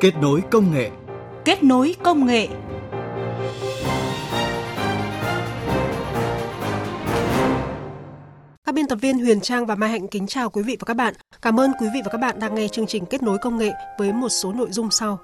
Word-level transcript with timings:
Kết 0.00 0.16
nối 0.20 0.42
công 0.50 0.72
nghệ. 0.72 0.90
Kết 1.44 1.62
nối 1.62 1.96
công 2.04 2.26
nghệ. 2.26 2.48
Các 8.64 8.74
biên 8.74 8.86
tập 8.86 8.98
viên 9.00 9.18
Huyền 9.18 9.40
Trang 9.40 9.66
và 9.66 9.74
Mai 9.74 9.90
Hạnh 9.90 10.08
kính 10.08 10.26
chào 10.26 10.50
quý 10.50 10.62
vị 10.62 10.76
và 10.80 10.84
các 10.84 10.94
bạn. 10.96 11.14
Cảm 11.42 11.60
ơn 11.60 11.72
quý 11.80 11.86
vị 11.94 12.00
và 12.04 12.10
các 12.12 12.18
bạn 12.18 12.38
đang 12.38 12.54
nghe 12.54 12.68
chương 12.68 12.86
trình 12.86 13.06
Kết 13.06 13.22
nối 13.22 13.38
công 13.38 13.58
nghệ 13.58 13.70
với 13.98 14.12
một 14.12 14.28
số 14.28 14.52
nội 14.52 14.68
dung 14.70 14.90
sau. 14.90 15.18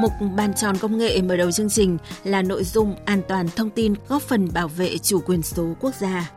Mục 0.00 0.12
bàn 0.36 0.54
tròn 0.54 0.76
công 0.80 0.98
nghệ 0.98 1.22
mở 1.22 1.36
đầu 1.36 1.50
chương 1.50 1.68
trình 1.68 1.98
là 2.24 2.42
nội 2.42 2.64
dung 2.64 2.96
an 3.04 3.22
toàn 3.28 3.46
thông 3.56 3.70
tin 3.70 3.94
góp 4.08 4.22
phần 4.22 4.48
bảo 4.54 4.68
vệ 4.68 4.98
chủ 4.98 5.20
quyền 5.26 5.42
số 5.42 5.74
quốc 5.80 5.94
gia. 5.94 6.30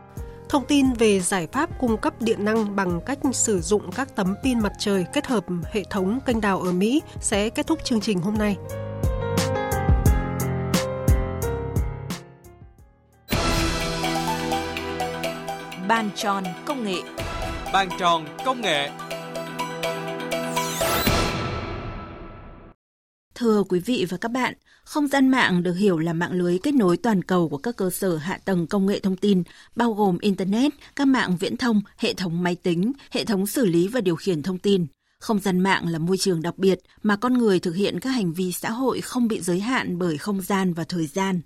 Thông 0.49 0.65
tin 0.65 0.93
về 0.93 1.19
giải 1.19 1.47
pháp 1.51 1.69
cung 1.79 1.97
cấp 1.97 2.13
điện 2.21 2.45
năng 2.45 2.75
bằng 2.75 2.99
cách 3.05 3.19
sử 3.31 3.61
dụng 3.61 3.91
các 3.91 4.15
tấm 4.15 4.35
pin 4.43 4.59
mặt 4.59 4.71
trời 4.79 5.05
kết 5.13 5.27
hợp 5.27 5.45
hệ 5.71 5.83
thống 5.89 6.19
kênh 6.25 6.41
đào 6.41 6.59
ở 6.59 6.71
Mỹ 6.71 7.01
sẽ 7.19 7.49
kết 7.49 7.67
thúc 7.67 7.79
chương 7.83 8.01
trình 8.01 8.19
hôm 8.19 8.33
nay. 8.37 8.57
Bàn 15.87 16.09
tròn 16.15 16.43
công 16.65 16.83
nghệ. 16.83 17.01
Bàn 17.73 17.89
tròn 17.99 18.25
công 18.45 18.61
nghệ. 18.61 18.89
Thưa 23.43 23.63
quý 23.69 23.79
vị 23.79 24.05
và 24.09 24.17
các 24.17 24.31
bạn, 24.31 24.53
không 24.83 25.07
gian 25.07 25.29
mạng 25.29 25.63
được 25.63 25.73
hiểu 25.73 25.99
là 25.99 26.13
mạng 26.13 26.31
lưới 26.31 26.59
kết 26.59 26.73
nối 26.73 26.97
toàn 26.97 27.21
cầu 27.21 27.49
của 27.49 27.57
các 27.57 27.75
cơ 27.75 27.89
sở 27.89 28.17
hạ 28.17 28.39
tầng 28.45 28.67
công 28.67 28.85
nghệ 28.85 28.99
thông 28.99 29.17
tin, 29.17 29.43
bao 29.75 29.93
gồm 29.93 30.17
Internet, 30.17 30.73
các 30.95 31.07
mạng 31.07 31.37
viễn 31.39 31.57
thông, 31.57 31.81
hệ 31.97 32.13
thống 32.13 32.43
máy 32.43 32.55
tính, 32.55 32.91
hệ 33.11 33.25
thống 33.25 33.47
xử 33.47 33.65
lý 33.65 33.87
và 33.87 34.01
điều 34.01 34.15
khiển 34.15 34.43
thông 34.43 34.57
tin. 34.57 34.85
Không 35.19 35.39
gian 35.39 35.59
mạng 35.59 35.87
là 35.87 35.99
môi 35.99 36.17
trường 36.17 36.41
đặc 36.41 36.57
biệt 36.57 36.79
mà 37.01 37.15
con 37.15 37.33
người 37.33 37.59
thực 37.59 37.75
hiện 37.75 37.99
các 37.99 38.09
hành 38.09 38.33
vi 38.33 38.51
xã 38.51 38.71
hội 38.71 39.01
không 39.01 39.27
bị 39.27 39.41
giới 39.41 39.59
hạn 39.59 39.99
bởi 39.99 40.17
không 40.17 40.41
gian 40.41 40.73
và 40.73 40.83
thời 40.83 41.07
gian. 41.07 41.41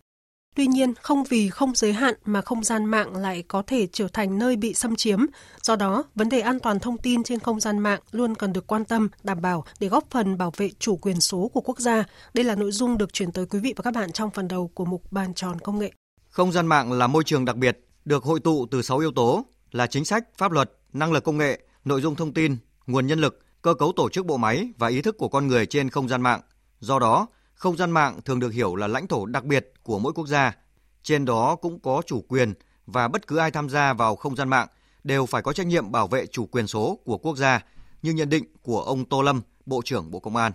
Tuy 0.58 0.68
nhiên, 0.68 0.94
không 1.02 1.24
vì 1.24 1.50
không 1.50 1.72
giới 1.76 1.94
hạn 1.94 2.14
mà 2.26 2.42
không 2.42 2.64
gian 2.64 2.86
mạng 2.86 3.16
lại 3.16 3.44
có 3.48 3.64
thể 3.68 3.88
trở 3.94 4.08
thành 4.08 4.38
nơi 4.38 4.56
bị 4.56 4.74
xâm 4.74 4.96
chiếm. 4.96 5.20
Do 5.62 5.76
đó, 5.76 6.04
vấn 6.16 6.30
đề 6.30 6.40
an 6.40 6.60
toàn 6.60 6.80
thông 6.80 6.98
tin 6.98 7.24
trên 7.24 7.40
không 7.40 7.60
gian 7.60 7.80
mạng 7.80 8.00
luôn 8.12 8.36
cần 8.36 8.54
được 8.54 8.68
quan 8.68 8.86
tâm, 8.86 9.10
đảm 9.24 9.42
bảo 9.42 9.66
để 9.80 9.88
góp 9.88 10.04
phần 10.10 10.38
bảo 10.38 10.52
vệ 10.58 10.70
chủ 10.80 10.98
quyền 10.98 11.20
số 11.20 11.52
của 11.54 11.62
quốc 11.62 11.80
gia. 11.80 12.04
Đây 12.34 12.44
là 12.44 12.56
nội 12.56 12.72
dung 12.72 12.98
được 12.98 13.14
chuyển 13.14 13.32
tới 13.32 13.46
quý 13.46 13.60
vị 13.60 13.74
và 13.78 13.82
các 13.82 13.94
bạn 13.94 14.12
trong 14.12 14.30
phần 14.32 14.48
đầu 14.48 14.72
của 14.74 14.86
mục 14.86 15.12
Bàn 15.12 15.34
tròn 15.34 15.60
công 15.60 15.80
nghệ. 15.80 15.92
Không 16.30 16.52
gian 16.52 16.68
mạng 16.68 16.92
là 16.92 17.08
môi 17.08 17.24
trường 17.24 17.46
đặc 17.46 17.56
biệt, 17.56 17.80
được 18.06 18.24
hội 18.24 18.40
tụ 18.40 18.66
từ 18.72 18.82
6 18.82 18.98
yếu 18.98 19.12
tố 19.12 19.46
là 19.72 19.88
chính 19.88 20.06
sách, 20.06 20.24
pháp 20.38 20.52
luật, 20.52 20.72
năng 20.94 21.12
lực 21.12 21.24
công 21.24 21.38
nghệ, 21.38 21.60
nội 21.86 22.02
dung 22.02 22.16
thông 22.16 22.34
tin, 22.34 22.58
nguồn 22.88 23.08
nhân 23.08 23.20
lực, 23.20 23.40
cơ 23.62 23.74
cấu 23.74 23.92
tổ 23.96 24.10
chức 24.10 24.26
bộ 24.26 24.38
máy 24.38 24.70
và 24.78 24.88
ý 24.88 25.02
thức 25.02 25.18
của 25.18 25.30
con 25.30 25.48
người 25.48 25.66
trên 25.66 25.90
không 25.90 26.08
gian 26.08 26.22
mạng. 26.22 26.42
Do 26.80 27.00
đó, 27.00 27.28
không 27.58 27.78
gian 27.78 27.92
mạng 27.92 28.20
thường 28.26 28.40
được 28.40 28.54
hiểu 28.54 28.76
là 28.76 28.88
lãnh 28.88 29.08
thổ 29.08 29.26
đặc 29.26 29.44
biệt 29.44 29.72
của 29.84 30.00
mỗi 30.00 30.14
quốc 30.14 30.28
gia. 30.28 30.56
Trên 31.04 31.26
đó 31.26 31.56
cũng 31.56 31.80
có 31.80 32.02
chủ 32.06 32.22
quyền 32.28 32.54
và 32.86 33.08
bất 33.08 33.28
cứ 33.28 33.38
ai 33.38 33.52
tham 33.52 33.70
gia 33.70 33.94
vào 33.94 34.16
không 34.16 34.36
gian 34.36 34.50
mạng 34.50 34.68
đều 35.04 35.26
phải 35.26 35.42
có 35.42 35.54
trách 35.54 35.68
nhiệm 35.68 35.92
bảo 35.92 36.08
vệ 36.08 36.26
chủ 36.26 36.46
quyền 36.46 36.68
số 36.68 37.00
của 37.06 37.18
quốc 37.18 37.38
gia, 37.38 37.64
như 38.02 38.12
nhận 38.12 38.30
định 38.30 38.44
của 38.62 38.82
ông 38.82 39.06
Tô 39.06 39.22
Lâm, 39.22 39.42
Bộ 39.66 39.82
trưởng 39.86 40.12
Bộ 40.12 40.20
Công 40.20 40.36
an. 40.36 40.52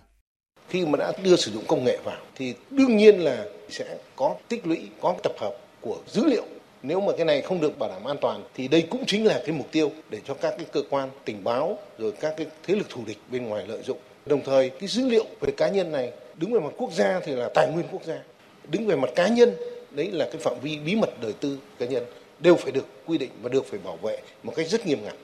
Khi 0.69 0.85
mà 0.85 0.97
đã 0.97 1.11
đưa 1.23 1.35
sử 1.35 1.51
dụng 1.51 1.63
công 1.67 1.83
nghệ 1.83 1.99
vào 2.03 2.17
thì 2.35 2.55
đương 2.69 2.97
nhiên 2.97 3.19
là 3.19 3.45
sẽ 3.69 3.97
có 4.15 4.35
tích 4.49 4.67
lũy, 4.67 4.89
có 5.01 5.15
tập 5.23 5.31
hợp 5.39 5.53
của 5.81 5.97
dữ 6.07 6.25
liệu. 6.25 6.45
Nếu 6.83 7.01
mà 7.01 7.13
cái 7.17 7.25
này 7.25 7.41
không 7.41 7.61
được 7.61 7.79
bảo 7.79 7.89
đảm 7.89 8.03
an 8.03 8.17
toàn 8.21 8.43
thì 8.53 8.67
đây 8.67 8.87
cũng 8.91 9.03
chính 9.07 9.25
là 9.25 9.41
cái 9.45 9.55
mục 9.55 9.67
tiêu 9.71 9.91
để 10.09 10.21
cho 10.25 10.33
các 10.33 10.53
cái 10.57 10.65
cơ 10.73 10.81
quan 10.89 11.09
tình 11.25 11.43
báo 11.43 11.77
rồi 11.97 12.11
các 12.11 12.33
cái 12.37 12.47
thế 12.63 12.75
lực 12.75 12.89
thù 12.89 13.01
địch 13.05 13.17
bên 13.31 13.45
ngoài 13.45 13.67
lợi 13.67 13.83
dụng. 13.83 13.97
Đồng 14.25 14.41
thời 14.45 14.69
cái 14.69 14.89
dữ 14.89 15.09
liệu 15.09 15.25
về 15.41 15.53
cá 15.57 15.69
nhân 15.69 15.91
này 15.91 16.11
đứng 16.37 16.53
về 16.53 16.59
mặt 16.59 16.73
quốc 16.77 16.91
gia 16.93 17.19
thì 17.19 17.35
là 17.35 17.49
tài 17.55 17.71
nguyên 17.71 17.85
quốc 17.91 18.03
gia 18.05 18.23
đứng 18.69 18.87
về 18.87 18.95
mặt 18.95 19.09
cá 19.15 19.27
nhân 19.27 19.55
đấy 19.91 20.11
là 20.11 20.29
cái 20.31 20.41
phạm 20.41 20.53
vi 20.61 20.79
bí 20.79 20.95
mật 20.95 21.09
đời 21.21 21.33
tư 21.33 21.59
cá 21.79 21.85
nhân 21.85 22.03
đều 22.39 22.55
phải 22.55 22.71
được 22.71 22.85
quy 23.05 23.17
định 23.17 23.31
và 23.41 23.49
được 23.49 23.65
phải 23.69 23.79
bảo 23.79 23.97
vệ 23.97 24.21
một 24.43 24.53
cách 24.55 24.67
rất 24.69 24.87
nghiêm 24.87 25.03
ngặt. 25.03 25.15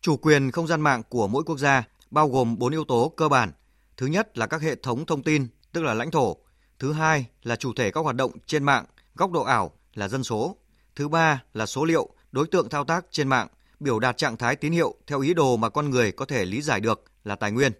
Chủ 0.00 0.16
quyền 0.16 0.50
không 0.50 0.66
gian 0.66 0.80
mạng 0.80 1.02
của 1.08 1.26
mỗi 1.26 1.44
quốc 1.44 1.58
gia 1.58 1.84
bao 2.10 2.28
gồm 2.28 2.58
bốn 2.58 2.72
yếu 2.72 2.84
tố 2.84 3.12
cơ 3.16 3.28
bản. 3.28 3.52
Thứ 3.96 4.06
nhất 4.06 4.38
là 4.38 4.46
các 4.46 4.62
hệ 4.62 4.74
thống 4.74 5.06
thông 5.06 5.22
tin, 5.22 5.46
tức 5.72 5.82
là 5.82 5.94
lãnh 5.94 6.10
thổ. 6.10 6.36
Thứ 6.78 6.92
hai 6.92 7.26
là 7.42 7.56
chủ 7.56 7.72
thể 7.76 7.90
các 7.90 8.00
hoạt 8.00 8.16
động 8.16 8.30
trên 8.46 8.64
mạng, 8.64 8.84
góc 9.14 9.32
độ 9.32 9.42
ảo 9.42 9.72
là 9.94 10.08
dân 10.08 10.24
số. 10.24 10.56
Thứ 10.96 11.08
ba 11.08 11.42
là 11.54 11.66
số 11.66 11.84
liệu, 11.84 12.08
đối 12.32 12.46
tượng 12.46 12.68
thao 12.68 12.84
tác 12.84 13.06
trên 13.10 13.28
mạng, 13.28 13.48
biểu 13.80 13.98
đạt 13.98 14.16
trạng 14.16 14.36
thái 14.36 14.56
tín 14.56 14.72
hiệu 14.72 14.94
theo 15.06 15.20
ý 15.20 15.34
đồ 15.34 15.56
mà 15.56 15.68
con 15.68 15.90
người 15.90 16.12
có 16.12 16.24
thể 16.24 16.44
lý 16.44 16.62
giải 16.62 16.80
được 16.80 17.04
là 17.24 17.36
tài 17.36 17.52
nguyên. 17.52 17.72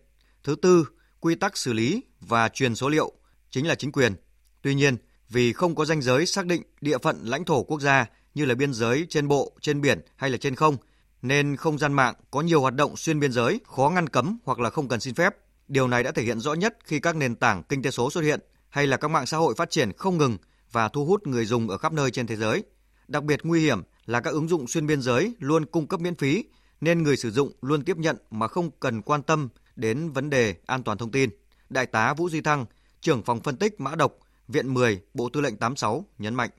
Thứ 0.44 0.54
tư, 0.62 0.84
quy 1.20 1.34
tắc 1.34 1.56
xử 1.56 1.72
lý 1.72 2.02
và 2.20 2.48
truyền 2.48 2.74
số 2.74 2.88
liệu 2.88 3.12
chính 3.50 3.66
là 3.66 3.74
chính 3.74 3.92
quyền. 3.92 4.14
Tuy 4.62 4.74
nhiên, 4.74 4.96
vì 5.28 5.52
không 5.52 5.74
có 5.74 5.84
danh 5.84 6.02
giới 6.02 6.26
xác 6.26 6.46
định 6.46 6.62
địa 6.80 6.98
phận 6.98 7.20
lãnh 7.24 7.44
thổ 7.44 7.62
quốc 7.62 7.80
gia 7.80 8.06
như 8.34 8.44
là 8.44 8.54
biên 8.54 8.74
giới 8.74 9.06
trên 9.08 9.28
bộ, 9.28 9.52
trên 9.60 9.80
biển 9.80 10.00
hay 10.16 10.30
là 10.30 10.36
trên 10.36 10.54
không, 10.54 10.76
nên 11.22 11.56
không 11.56 11.78
gian 11.78 11.92
mạng 11.92 12.14
có 12.30 12.40
nhiều 12.40 12.60
hoạt 12.60 12.74
động 12.74 12.96
xuyên 12.96 13.20
biên 13.20 13.32
giới, 13.32 13.60
khó 13.66 13.90
ngăn 13.90 14.08
cấm 14.08 14.38
hoặc 14.44 14.58
là 14.58 14.70
không 14.70 14.88
cần 14.88 15.00
xin 15.00 15.14
phép. 15.14 15.36
Điều 15.68 15.88
này 15.88 16.02
đã 16.02 16.10
thể 16.10 16.22
hiện 16.22 16.40
rõ 16.40 16.54
nhất 16.54 16.78
khi 16.84 17.00
các 17.00 17.16
nền 17.16 17.36
tảng 17.36 17.62
kinh 17.62 17.82
tế 17.82 17.90
số 17.90 18.10
xuất 18.10 18.20
hiện 18.20 18.40
hay 18.68 18.86
là 18.86 18.96
các 18.96 19.08
mạng 19.08 19.26
xã 19.26 19.36
hội 19.36 19.54
phát 19.54 19.70
triển 19.70 19.92
không 19.96 20.18
ngừng 20.18 20.36
và 20.72 20.88
thu 20.88 21.04
hút 21.04 21.26
người 21.26 21.44
dùng 21.44 21.68
ở 21.68 21.78
khắp 21.78 21.92
nơi 21.92 22.10
trên 22.10 22.26
thế 22.26 22.36
giới. 22.36 22.62
Đặc 23.08 23.24
biệt 23.24 23.40
nguy 23.42 23.60
hiểm 23.60 23.82
là 24.06 24.20
các 24.20 24.30
ứng 24.30 24.48
dụng 24.48 24.66
xuyên 24.66 24.86
biên 24.86 25.02
giới 25.02 25.34
luôn 25.38 25.66
cung 25.66 25.86
cấp 25.86 26.00
miễn 26.00 26.14
phí 26.14 26.44
nên 26.80 27.02
người 27.02 27.16
sử 27.16 27.30
dụng 27.30 27.52
luôn 27.62 27.84
tiếp 27.84 27.96
nhận 27.96 28.16
mà 28.30 28.48
không 28.48 28.70
cần 28.80 29.02
quan 29.02 29.22
tâm 29.22 29.48
đến 29.78 30.10
vấn 30.10 30.30
đề 30.30 30.54
an 30.66 30.82
toàn 30.82 30.98
thông 30.98 31.10
tin. 31.10 31.30
Đại 31.70 31.86
tá 31.86 32.14
Vũ 32.14 32.28
Duy 32.28 32.40
Thăng, 32.40 32.66
trưởng 33.00 33.22
phòng 33.22 33.40
phân 33.40 33.56
tích 33.56 33.80
mã 33.80 33.94
độc, 33.94 34.12
Viện 34.48 34.74
10, 34.74 35.00
Bộ 35.14 35.28
Tư 35.28 35.40
lệnh 35.40 35.56
86 35.56 36.04
nhấn 36.18 36.34
mạnh. 36.34 36.50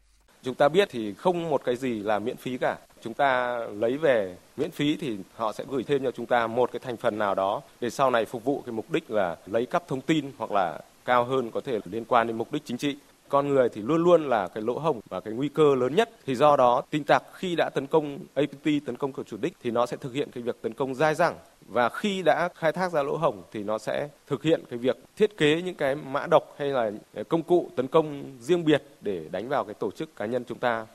Chúng 0.44 0.56
ta 0.56 0.70
biết 0.70 0.88
thì 0.92 1.14
không 1.14 1.50
một 1.50 1.62
cái 1.66 1.76
gì 1.76 2.00
là 2.00 2.20
miễn 2.20 2.38
phí 2.38 2.58
cả. 2.58 2.78
Chúng 3.02 3.14
ta 3.14 3.58
lấy 3.58 3.98
về 3.98 4.38
miễn 4.58 4.72
phí 4.72 4.98
thì 5.02 5.18
họ 5.36 5.54
sẽ 5.54 5.64
gửi 5.70 5.84
thêm 5.84 6.04
cho 6.04 6.12
chúng 6.12 6.26
ta 6.26 6.48
một 6.48 6.72
cái 6.72 6.80
thành 6.80 6.98
phần 6.98 7.18
nào 7.18 7.36
đó 7.36 7.62
để 7.82 7.90
sau 7.90 8.12
này 8.12 8.26
phục 8.26 8.44
vụ 8.44 8.62
cái 8.66 8.74
mục 8.74 8.92
đích 8.92 9.12
là 9.12 9.38
lấy 9.46 9.66
cắp 9.66 9.88
thông 9.88 10.02
tin 10.02 10.32
hoặc 10.38 10.52
là 10.52 10.80
cao 11.06 11.26
hơn 11.26 11.52
có 11.52 11.62
thể 11.62 11.80
liên 11.86 12.06
quan 12.06 12.28
đến 12.28 12.38
mục 12.38 12.52
đích 12.52 12.66
chính 12.66 12.78
trị 12.78 12.98
con 13.30 13.48
người 13.48 13.70
thì 13.70 13.82
luôn 13.82 14.04
luôn 14.04 14.30
là 14.30 14.48
cái 14.48 14.64
lỗ 14.64 14.80
hổng 14.80 15.00
và 15.10 15.20
cái 15.20 15.34
nguy 15.34 15.50
cơ 15.50 15.76
lớn 15.76 15.96
nhất 15.96 16.10
thì 16.26 16.36
do 16.36 16.56
đó 16.58 16.82
tin 16.90 17.04
tặc 17.04 17.24
khi 17.34 17.56
đã 17.56 17.70
tấn 17.70 17.88
công 17.88 18.20
APT 18.34 18.66
tấn 18.86 18.98
công 18.98 19.14
cầu 19.14 19.26
chủ 19.28 19.38
đích 19.38 19.54
thì 19.64 19.72
nó 19.72 19.86
sẽ 19.86 19.98
thực 19.98 20.14
hiện 20.14 20.30
cái 20.32 20.44
việc 20.44 20.62
tấn 20.62 20.74
công 20.74 20.96
dai 20.96 21.16
dẳng 21.16 21.36
và 21.70 21.90
khi 21.90 22.22
đã 22.22 22.50
khai 22.56 22.72
thác 22.72 22.92
ra 22.92 23.04
lỗ 23.04 23.18
hổng 23.18 23.44
thì 23.52 23.64
nó 23.64 23.78
sẽ 23.78 24.10
thực 24.28 24.44
hiện 24.44 24.64
cái 24.70 24.80
việc 24.80 24.98
thiết 25.18 25.38
kế 25.38 25.62
những 25.62 25.76
cái 25.76 25.96
mã 25.96 26.28
độc 26.28 26.56
hay 26.58 26.68
là 26.70 26.92
ờ, 27.14 27.24
công 27.24 27.44
cụ 27.44 27.70
tấn 27.76 27.88
công 27.88 28.38
riêng 28.40 28.66
biệt 28.66 28.84
để 29.02 29.28
đánh 29.32 29.50
vào 29.50 29.66
cái 29.66 29.74
tổ 29.74 29.92
chức 29.92 30.16
cá 30.16 30.26
nhân 30.26 30.44
chúng 30.48 30.60
ta. 30.60 30.86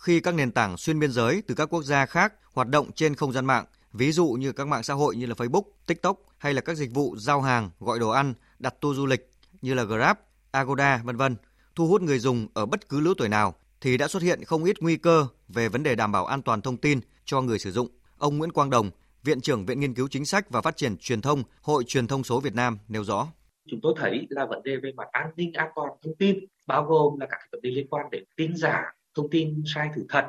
Khi 0.00 0.20
các 0.20 0.34
nền 0.34 0.50
tảng 0.50 0.76
xuyên 0.76 0.98
biên 0.98 1.12
giới 1.12 1.42
từ 1.46 1.54
các 1.54 1.66
quốc 1.66 1.82
gia 1.82 2.06
khác 2.06 2.32
hoạt 2.52 2.68
động 2.68 2.92
trên 2.92 3.14
không 3.14 3.32
gian 3.32 3.44
mạng, 3.44 3.64
ví 3.92 4.12
dụ 4.12 4.26
như 4.26 4.52
các 4.52 4.66
mạng 4.66 4.82
xã 4.82 4.94
hội 4.94 5.16
như 5.16 5.26
là 5.26 5.34
Facebook, 5.34 5.62
TikTok 5.86 6.18
hay 6.38 6.54
là 6.54 6.60
các 6.60 6.76
dịch 6.76 6.90
vụ 6.94 7.16
giao 7.18 7.40
hàng, 7.40 7.70
gọi 7.80 7.98
đồ 7.98 8.10
ăn, 8.10 8.34
đặt 8.58 8.74
tour 8.80 8.96
du 8.96 9.06
lịch 9.06 9.30
như 9.62 9.74
là 9.74 9.84
Grab, 9.84 10.16
Agoda, 10.50 11.00
vân 11.04 11.16
vân, 11.16 11.36
thu 11.76 11.86
hút 11.86 12.02
người 12.02 12.18
dùng 12.18 12.46
ở 12.54 12.66
bất 12.66 12.88
cứ 12.88 13.00
lứa 13.00 13.14
tuổi 13.18 13.28
nào 13.28 13.54
thì 13.80 13.96
đã 13.96 14.08
xuất 14.08 14.22
hiện 14.22 14.44
không 14.44 14.64
ít 14.64 14.76
nguy 14.80 14.96
cơ 14.96 15.26
về 15.48 15.68
vấn 15.68 15.82
đề 15.82 15.94
đảm 15.94 16.12
bảo 16.12 16.26
an 16.26 16.42
toàn 16.42 16.60
thông 16.60 16.76
tin 16.76 17.00
cho 17.24 17.40
người 17.40 17.58
sử 17.58 17.70
dụng. 17.70 17.88
Ông 18.18 18.38
Nguyễn 18.38 18.52
Quang 18.52 18.70
Đồng, 18.70 18.90
Viện 19.24 19.40
trưởng 19.40 19.66
Viện 19.66 19.80
Nghiên 19.80 19.94
cứu 19.94 20.08
Chính 20.08 20.24
sách 20.24 20.50
và 20.50 20.60
Phát 20.62 20.76
triển 20.76 20.96
Truyền 20.96 21.20
thông, 21.20 21.42
Hội 21.62 21.84
Truyền 21.84 22.06
thông 22.06 22.24
số 22.24 22.40
Việt 22.40 22.54
Nam 22.54 22.78
nêu 22.88 23.04
rõ. 23.04 23.28
Chúng 23.70 23.80
tôi 23.82 23.94
thấy 23.96 24.26
là 24.30 24.46
vấn 24.46 24.62
đề 24.62 24.76
về 24.82 24.92
mặt 24.96 25.08
an 25.12 25.30
ninh 25.36 25.52
an 25.52 25.68
toàn 25.76 25.88
thông 26.02 26.14
tin 26.18 26.38
bao 26.66 26.84
gồm 26.84 27.20
là 27.20 27.26
các 27.30 27.38
vấn 27.52 27.62
đề 27.62 27.70
liên 27.70 27.86
quan 27.90 28.06
đến 28.10 28.24
tin 28.36 28.56
giả, 28.56 28.82
thông 29.14 29.30
tin 29.30 29.62
sai 29.74 29.88
sự 29.96 30.06
thật 30.08 30.26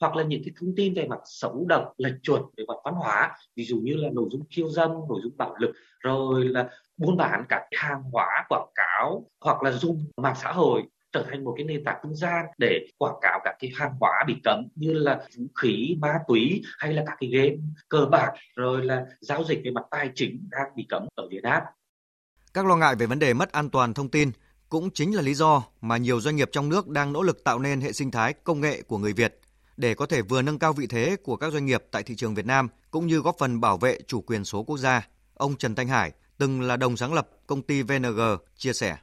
hoặc 0.00 0.16
là 0.16 0.22
những 0.22 0.42
cái 0.44 0.54
thông 0.60 0.74
tin 0.76 0.94
về 0.94 1.06
mặt 1.06 1.18
xấu 1.24 1.64
độc, 1.68 1.92
lệch 1.98 2.14
chuẩn 2.22 2.42
về 2.56 2.64
mặt 2.68 2.76
văn 2.84 2.94
hóa, 2.94 3.36
ví 3.56 3.64
dụ 3.64 3.80
như 3.80 3.94
là 3.94 4.08
nội 4.12 4.28
dung 4.32 4.42
khiêu 4.50 4.70
dâm, 4.70 4.90
nội 4.90 5.20
dung 5.22 5.36
bạo 5.36 5.54
lực, 5.58 5.70
rồi 6.00 6.44
là 6.44 6.68
buôn 6.96 7.16
bán 7.16 7.44
các 7.48 7.62
hàng 7.76 8.02
hóa 8.02 8.46
quảng 8.48 8.68
cáo 8.74 9.26
hoặc 9.40 9.62
là 9.62 9.72
dùng 9.72 10.04
mạng 10.16 10.36
xã 10.42 10.52
hội 10.52 10.82
trở 11.12 11.24
thành 11.30 11.44
một 11.44 11.54
cái 11.56 11.64
nền 11.64 11.84
tảng 11.84 12.00
trung 12.02 12.14
gian 12.14 12.46
để 12.58 12.86
quảng 12.98 13.16
cáo 13.22 13.40
các 13.44 13.56
cái 13.58 13.70
hàng 13.74 13.92
hóa 14.00 14.24
bị 14.26 14.34
cấm 14.44 14.68
như 14.74 14.92
là 14.92 15.26
vũ 15.36 15.44
khí, 15.62 15.96
ma 16.00 16.14
túy 16.28 16.62
hay 16.78 16.92
là 16.92 17.02
các 17.06 17.16
cái 17.20 17.30
game 17.30 17.56
cờ 17.88 18.06
bạc 18.10 18.32
rồi 18.56 18.84
là 18.84 19.06
giao 19.20 19.44
dịch 19.44 19.60
về 19.64 19.70
mặt 19.70 19.84
tài 19.90 20.10
chính 20.14 20.48
đang 20.50 20.68
bị 20.76 20.86
cấm 20.88 21.06
ở 21.14 21.28
Việt 21.30 21.42
Nam. 21.42 21.62
Các 22.54 22.66
lo 22.66 22.76
ngại 22.76 22.94
về 22.96 23.06
vấn 23.06 23.18
đề 23.18 23.34
mất 23.34 23.52
an 23.52 23.70
toàn 23.70 23.94
thông 23.94 24.08
tin 24.08 24.30
cũng 24.68 24.90
chính 24.90 25.16
là 25.16 25.22
lý 25.22 25.34
do 25.34 25.62
mà 25.80 25.96
nhiều 25.96 26.20
doanh 26.20 26.36
nghiệp 26.36 26.48
trong 26.52 26.68
nước 26.68 26.88
đang 26.88 27.12
nỗ 27.12 27.22
lực 27.22 27.44
tạo 27.44 27.58
nên 27.58 27.80
hệ 27.80 27.92
sinh 27.92 28.10
thái 28.10 28.32
công 28.32 28.60
nghệ 28.60 28.82
của 28.82 28.98
người 28.98 29.12
Việt 29.12 29.40
để 29.80 29.94
có 29.94 30.06
thể 30.06 30.22
vừa 30.22 30.42
nâng 30.42 30.58
cao 30.58 30.72
vị 30.72 30.86
thế 30.86 31.16
của 31.22 31.36
các 31.36 31.52
doanh 31.52 31.66
nghiệp 31.66 31.82
tại 31.90 32.02
thị 32.02 32.14
trường 32.16 32.34
Việt 32.34 32.46
Nam 32.46 32.68
cũng 32.90 33.06
như 33.06 33.18
góp 33.18 33.36
phần 33.38 33.60
bảo 33.60 33.76
vệ 33.76 33.98
chủ 34.06 34.20
quyền 34.20 34.44
số 34.44 34.62
quốc 34.62 34.76
gia. 34.76 35.06
Ông 35.34 35.56
Trần 35.56 35.74
Thanh 35.74 35.88
Hải, 35.88 36.12
từng 36.38 36.60
là 36.62 36.76
đồng 36.76 36.96
sáng 36.96 37.14
lập 37.14 37.28
công 37.46 37.62
ty 37.62 37.82
VNG, 37.82 38.20
chia 38.56 38.72
sẻ. 38.72 38.96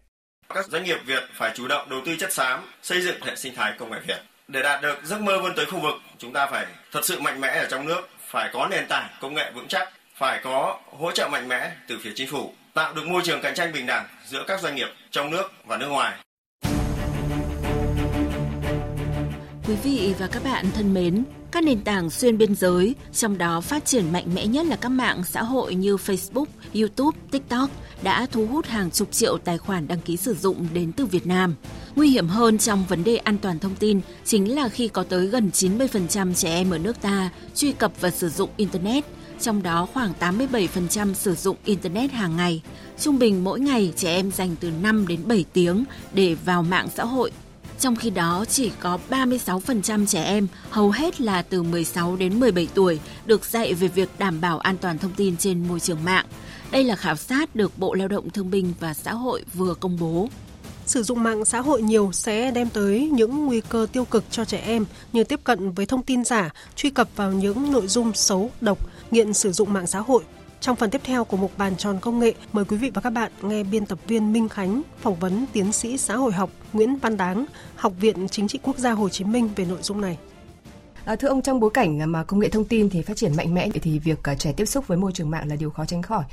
Các 0.53 0.67
doanh 0.67 0.83
nghiệp 0.83 0.97
Việt 1.05 1.23
phải 1.33 1.51
chủ 1.55 1.67
động 1.67 1.89
đầu 1.89 2.01
tư 2.05 2.15
chất 2.19 2.33
xám, 2.33 2.59
xây 2.81 3.01
dựng 3.01 3.21
hệ 3.21 3.35
sinh 3.35 3.55
thái 3.55 3.73
công 3.79 3.91
nghệ 3.91 3.97
Việt. 4.07 4.19
Để 4.47 4.61
đạt 4.61 4.81
được 4.81 4.95
giấc 5.03 5.21
mơ 5.21 5.39
vươn 5.41 5.53
tới 5.55 5.65
khu 5.65 5.79
vực, 5.79 5.95
chúng 6.17 6.33
ta 6.33 6.47
phải 6.51 6.65
thật 6.91 7.01
sự 7.03 7.19
mạnh 7.19 7.41
mẽ 7.41 7.47
ở 7.47 7.67
trong 7.71 7.85
nước, 7.85 8.01
phải 8.27 8.49
có 8.53 8.67
nền 8.71 8.87
tảng 8.89 9.09
công 9.21 9.33
nghệ 9.33 9.51
vững 9.55 9.67
chắc, 9.67 9.89
phải 10.15 10.41
có 10.43 10.79
hỗ 10.85 11.11
trợ 11.11 11.27
mạnh 11.31 11.47
mẽ 11.47 11.71
từ 11.87 11.97
phía 12.01 12.11
chính 12.15 12.31
phủ, 12.31 12.53
tạo 12.73 12.93
được 12.93 13.07
môi 13.07 13.21
trường 13.25 13.41
cạnh 13.41 13.55
tranh 13.55 13.73
bình 13.73 13.85
đẳng 13.85 14.05
giữa 14.27 14.43
các 14.47 14.61
doanh 14.61 14.75
nghiệp 14.75 14.87
trong 15.11 15.31
nước 15.31 15.51
và 15.65 15.77
nước 15.77 15.87
ngoài. 15.87 16.17
Quý 19.67 19.75
vị 19.83 20.13
và 20.19 20.27
các 20.27 20.43
bạn 20.43 20.65
thân 20.73 20.93
mến, 20.93 21.23
các 21.51 21.63
nền 21.63 21.81
tảng 21.81 22.09
xuyên 22.09 22.37
biên 22.37 22.55
giới, 22.55 22.95
trong 23.13 23.37
đó 23.37 23.61
phát 23.61 23.85
triển 23.85 24.11
mạnh 24.11 24.25
mẽ 24.35 24.45
nhất 24.45 24.65
là 24.65 24.75
các 24.75 24.89
mạng 24.89 25.23
xã 25.23 25.43
hội 25.43 25.75
như 25.75 25.95
Facebook, 25.95 26.45
YouTube, 26.73 27.17
TikTok 27.31 27.69
đã 28.03 28.25
thu 28.31 28.45
hút 28.45 28.65
hàng 28.65 28.91
chục 28.91 29.11
triệu 29.11 29.37
tài 29.37 29.57
khoản 29.57 29.87
đăng 29.87 29.99
ký 29.99 30.17
sử 30.17 30.33
dụng 30.33 30.67
đến 30.73 30.91
từ 30.91 31.05
Việt 31.05 31.27
Nam. 31.27 31.55
Nguy 31.95 32.09
hiểm 32.09 32.27
hơn 32.27 32.57
trong 32.57 32.85
vấn 32.89 33.03
đề 33.03 33.17
an 33.17 33.37
toàn 33.37 33.59
thông 33.59 33.75
tin 33.75 34.01
chính 34.25 34.55
là 34.55 34.69
khi 34.69 34.87
có 34.87 35.03
tới 35.03 35.27
gần 35.27 35.49
90% 35.53 36.33
trẻ 36.33 36.49
em 36.55 36.71
ở 36.71 36.77
nước 36.77 37.01
ta 37.01 37.29
truy 37.55 37.71
cập 37.71 37.91
và 38.01 38.09
sử 38.09 38.29
dụng 38.29 38.49
Internet, 38.57 39.05
trong 39.41 39.63
đó 39.63 39.87
khoảng 39.93 40.13
87% 40.19 41.13
sử 41.13 41.35
dụng 41.35 41.57
Internet 41.65 42.11
hàng 42.11 42.37
ngày. 42.37 42.61
Trung 42.99 43.19
bình 43.19 43.43
mỗi 43.43 43.59
ngày 43.59 43.93
trẻ 43.95 44.15
em 44.15 44.31
dành 44.31 44.55
từ 44.59 44.71
5 44.81 45.07
đến 45.07 45.19
7 45.25 45.45
tiếng 45.53 45.83
để 46.13 46.35
vào 46.45 46.63
mạng 46.63 46.87
xã 46.95 47.05
hội 47.05 47.31
trong 47.79 47.95
khi 47.95 48.09
đó, 48.09 48.45
chỉ 48.49 48.71
có 48.79 48.99
36% 49.09 50.05
trẻ 50.05 50.23
em, 50.23 50.47
hầu 50.69 50.91
hết 50.91 51.21
là 51.21 51.41
từ 51.41 51.63
16 51.63 52.15
đến 52.15 52.39
17 52.39 52.67
tuổi, 52.73 52.99
được 53.25 53.45
dạy 53.45 53.73
về 53.73 53.87
việc 53.87 54.09
đảm 54.17 54.41
bảo 54.41 54.59
an 54.59 54.77
toàn 54.77 54.97
thông 54.97 55.13
tin 55.15 55.37
trên 55.37 55.67
môi 55.67 55.79
trường 55.79 56.03
mạng. 56.03 56.25
Đây 56.71 56.83
là 56.83 56.95
khảo 56.95 57.15
sát 57.15 57.55
được 57.55 57.77
Bộ 57.77 57.93
Lao 57.93 58.07
động 58.07 58.29
Thương 58.29 58.51
binh 58.51 58.73
và 58.79 58.93
Xã 58.93 59.13
hội 59.13 59.43
vừa 59.53 59.73
công 59.73 59.97
bố. 59.99 60.29
Sử 60.85 61.03
dụng 61.03 61.23
mạng 61.23 61.45
xã 61.45 61.61
hội 61.61 61.81
nhiều 61.81 62.09
sẽ 62.13 62.51
đem 62.51 62.69
tới 62.69 63.09
những 63.13 63.45
nguy 63.45 63.61
cơ 63.69 63.87
tiêu 63.91 64.05
cực 64.05 64.23
cho 64.31 64.45
trẻ 64.45 64.57
em 64.57 64.85
như 65.13 65.23
tiếp 65.23 65.39
cận 65.43 65.71
với 65.71 65.85
thông 65.85 66.03
tin 66.03 66.25
giả, 66.25 66.49
truy 66.75 66.89
cập 66.89 67.09
vào 67.15 67.31
những 67.31 67.71
nội 67.71 67.87
dung 67.87 68.13
xấu, 68.13 68.51
độc, 68.61 68.77
nghiện 69.11 69.33
sử 69.33 69.51
dụng 69.51 69.73
mạng 69.73 69.87
xã 69.87 69.99
hội, 69.99 70.23
trong 70.59 70.75
phần 70.75 70.89
tiếp 70.89 71.01
theo 71.03 71.23
của 71.23 71.37
mục 71.37 71.57
bàn 71.57 71.77
tròn 71.77 71.99
công 72.01 72.19
nghệ, 72.19 72.33
mời 72.53 72.65
quý 72.65 72.77
vị 72.77 72.91
và 72.93 73.01
các 73.01 73.09
bạn 73.09 73.31
nghe 73.41 73.63
biên 73.63 73.85
tập 73.85 73.99
viên 74.07 74.33
Minh 74.33 74.49
Khánh 74.49 74.81
phỏng 75.01 75.15
vấn 75.15 75.45
tiến 75.53 75.71
sĩ 75.71 75.97
xã 75.97 76.15
hội 76.15 76.31
học 76.31 76.49
Nguyễn 76.73 76.95
Văn 76.95 77.17
Đáng, 77.17 77.45
Học 77.75 77.93
viện 77.99 78.27
Chính 78.27 78.47
trị 78.47 78.59
Quốc 78.63 78.77
gia 78.77 78.91
Hồ 78.91 79.09
Chí 79.09 79.23
Minh 79.23 79.49
về 79.55 79.65
nội 79.65 79.79
dung 79.81 80.01
này. 80.01 80.17
À, 81.05 81.15
thưa 81.15 81.27
ông, 81.27 81.41
trong 81.41 81.59
bối 81.59 81.69
cảnh 81.73 82.11
mà 82.11 82.23
công 82.23 82.39
nghệ 82.39 82.49
thông 82.49 82.65
tin 82.65 82.89
thì 82.89 83.01
phát 83.01 83.17
triển 83.17 83.35
mạnh 83.35 83.53
mẽ 83.53 83.69
thì 83.81 83.99
việc 83.99 84.23
à, 84.23 84.35
trẻ 84.35 84.53
tiếp 84.57 84.65
xúc 84.65 84.87
với 84.87 84.97
môi 84.97 85.11
trường 85.11 85.29
mạng 85.29 85.47
là 85.47 85.55
điều 85.55 85.69
khó 85.69 85.85
tránh 85.85 86.01
khỏi. 86.01 86.23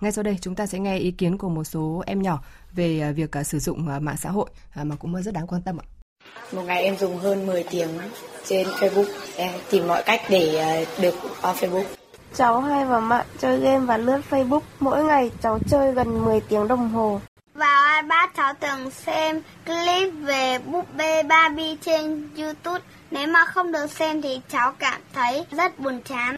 Ngay 0.00 0.12
sau 0.12 0.22
đây 0.22 0.36
chúng 0.40 0.54
ta 0.54 0.66
sẽ 0.66 0.78
nghe 0.78 0.98
ý 0.98 1.10
kiến 1.10 1.38
của 1.38 1.48
một 1.48 1.64
số 1.64 2.02
em 2.06 2.22
nhỏ 2.22 2.42
về 2.72 3.00
à, 3.00 3.10
việc 3.10 3.30
sử 3.44 3.58
dụng 3.58 3.86
mạng 4.00 4.16
xã 4.22 4.30
hội 4.30 4.50
mà 4.74 4.96
cũng 4.96 5.22
rất 5.22 5.34
đáng 5.34 5.46
quan 5.46 5.62
tâm 5.62 5.80
ạ. 5.80 5.86
Một 6.52 6.62
ngày 6.62 6.82
em 6.82 6.96
dùng 6.96 7.18
hơn 7.18 7.46
10 7.46 7.64
tiếng 7.70 7.88
trên 8.46 8.66
Facebook, 8.66 9.06
em 9.36 9.52
tìm 9.70 9.86
mọi 9.86 10.02
cách 10.06 10.20
để 10.30 10.86
được 11.00 11.14
on 11.42 11.56
Facebook. 11.56 11.84
Cháu 12.34 12.60
hay 12.60 12.84
vào 12.84 13.00
mạng 13.00 13.26
chơi 13.38 13.60
game 13.60 13.86
và 13.86 13.96
lướt 13.96 14.20
Facebook. 14.30 14.60
Mỗi 14.80 15.04
ngày 15.04 15.30
cháu 15.42 15.58
chơi 15.68 15.92
gần 15.92 16.24
10 16.24 16.40
tiếng 16.40 16.68
đồng 16.68 16.88
hồ. 16.88 17.20
Vào 17.54 18.02
iPad 18.02 18.30
cháu 18.36 18.54
thường 18.60 18.90
xem 18.90 19.42
clip 19.66 20.12
về 20.22 20.58
búp 20.58 20.84
bê 20.96 21.22
Barbie 21.22 21.76
trên 21.80 22.28
YouTube. 22.36 22.80
Nếu 23.10 23.26
mà 23.26 23.44
không 23.46 23.72
được 23.72 23.90
xem 23.90 24.22
thì 24.22 24.40
cháu 24.48 24.72
cảm 24.78 25.00
thấy 25.14 25.46
rất 25.50 25.78
buồn 25.78 26.00
chán. 26.04 26.36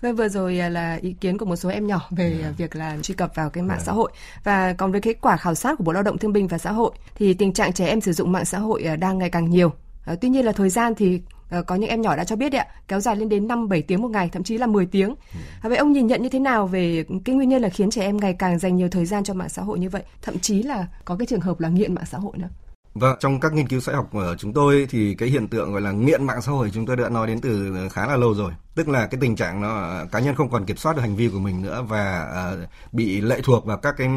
Vâng, 0.00 0.16
vừa 0.16 0.28
rồi 0.28 0.58
à, 0.58 0.68
là 0.68 0.98
ý 1.02 1.14
kiến 1.20 1.38
của 1.38 1.46
một 1.46 1.56
số 1.56 1.68
em 1.68 1.86
nhỏ 1.86 2.00
về 2.10 2.40
à, 2.44 2.50
việc 2.56 2.76
là 2.76 2.96
truy 3.02 3.14
cập 3.14 3.34
vào 3.34 3.50
cái 3.50 3.62
mạng 3.62 3.80
xã 3.80 3.92
hội. 3.92 4.12
Và 4.44 4.72
còn 4.72 4.92
với 4.92 5.00
kết 5.00 5.16
quả 5.20 5.36
khảo 5.36 5.54
sát 5.54 5.78
của 5.78 5.84
Bộ 5.84 5.92
Lao 5.92 6.02
động 6.02 6.18
Thương 6.18 6.32
binh 6.32 6.48
và 6.48 6.58
Xã 6.58 6.72
hội 6.72 6.90
thì 7.14 7.34
tình 7.34 7.52
trạng 7.52 7.72
trẻ 7.72 7.86
em 7.86 8.00
sử 8.00 8.12
dụng 8.12 8.32
mạng 8.32 8.44
xã 8.44 8.58
hội 8.58 8.82
à, 8.82 8.96
đang 8.96 9.18
ngày 9.18 9.30
càng 9.30 9.50
nhiều. 9.50 9.72
Tuy 10.20 10.28
nhiên 10.28 10.44
là 10.44 10.52
thời 10.52 10.70
gian 10.70 10.94
thì 10.94 11.20
Ờ, 11.54 11.62
có 11.62 11.74
những 11.74 11.90
em 11.90 12.00
nhỏ 12.00 12.16
đã 12.16 12.24
cho 12.24 12.36
biết 12.36 12.50
đấy 12.50 12.58
ạ, 12.58 12.66
kéo 12.88 13.00
dài 13.00 13.16
lên 13.16 13.28
đến 13.28 13.48
5 13.48 13.68
7 13.68 13.82
tiếng 13.82 14.02
một 14.02 14.08
ngày, 14.08 14.28
thậm 14.32 14.42
chí 14.42 14.58
là 14.58 14.66
10 14.66 14.86
tiếng. 14.86 15.08
Ừ. 15.08 15.68
Vậy 15.68 15.76
ông 15.76 15.92
nhìn 15.92 16.06
nhận 16.06 16.22
như 16.22 16.28
thế 16.28 16.38
nào 16.38 16.66
về 16.66 17.04
cái 17.24 17.36
nguyên 17.36 17.48
nhân 17.48 17.62
là 17.62 17.68
khiến 17.68 17.90
trẻ 17.90 18.02
em 18.02 18.16
ngày 18.16 18.36
càng 18.38 18.58
dành 18.58 18.76
nhiều 18.76 18.88
thời 18.88 19.06
gian 19.06 19.24
cho 19.24 19.34
mạng 19.34 19.48
xã 19.48 19.62
hội 19.62 19.78
như 19.78 19.88
vậy, 19.88 20.02
thậm 20.22 20.38
chí 20.38 20.62
là 20.62 20.86
có 21.04 21.16
cái 21.16 21.26
trường 21.26 21.40
hợp 21.40 21.60
là 21.60 21.68
nghiện 21.68 21.94
mạng 21.94 22.04
xã 22.10 22.18
hội 22.18 22.32
nữa? 22.36 22.48
Vâng, 22.94 23.16
trong 23.20 23.40
các 23.40 23.52
nghiên 23.52 23.68
cứu 23.68 23.80
xã 23.80 23.92
học 23.92 24.08
của 24.12 24.36
chúng 24.38 24.52
tôi 24.52 24.86
thì 24.90 25.14
cái 25.14 25.28
hiện 25.28 25.48
tượng 25.48 25.72
gọi 25.72 25.80
là 25.80 25.92
nghiện 25.92 26.24
mạng 26.24 26.42
xã 26.42 26.52
hội 26.52 26.70
chúng 26.74 26.86
tôi 26.86 26.96
đã 26.96 27.08
nói 27.08 27.26
đến 27.26 27.40
từ 27.40 27.74
khá 27.92 28.06
là 28.06 28.16
lâu 28.16 28.34
rồi. 28.34 28.52
Tức 28.74 28.88
là 28.88 29.06
cái 29.06 29.18
tình 29.20 29.36
trạng 29.36 29.60
nó 29.60 30.00
cá 30.12 30.20
nhân 30.20 30.34
không 30.34 30.50
còn 30.50 30.64
kiểm 30.64 30.76
soát 30.76 30.96
được 30.96 31.02
hành 31.02 31.16
vi 31.16 31.28
của 31.28 31.38
mình 31.38 31.62
nữa 31.62 31.84
và 31.88 32.28
ờ, 32.32 32.66
bị 32.92 33.20
lệ 33.20 33.40
thuộc 33.44 33.66
vào 33.66 33.76
các 33.76 33.94
cái 33.98 34.08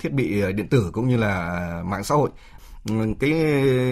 thiết 0.00 0.12
bị 0.12 0.52
điện 0.52 0.68
tử 0.68 0.90
cũng 0.92 1.08
như 1.08 1.16
là 1.16 1.82
mạng 1.86 2.04
xã 2.04 2.14
hội 2.14 2.30
cái 3.20 3.32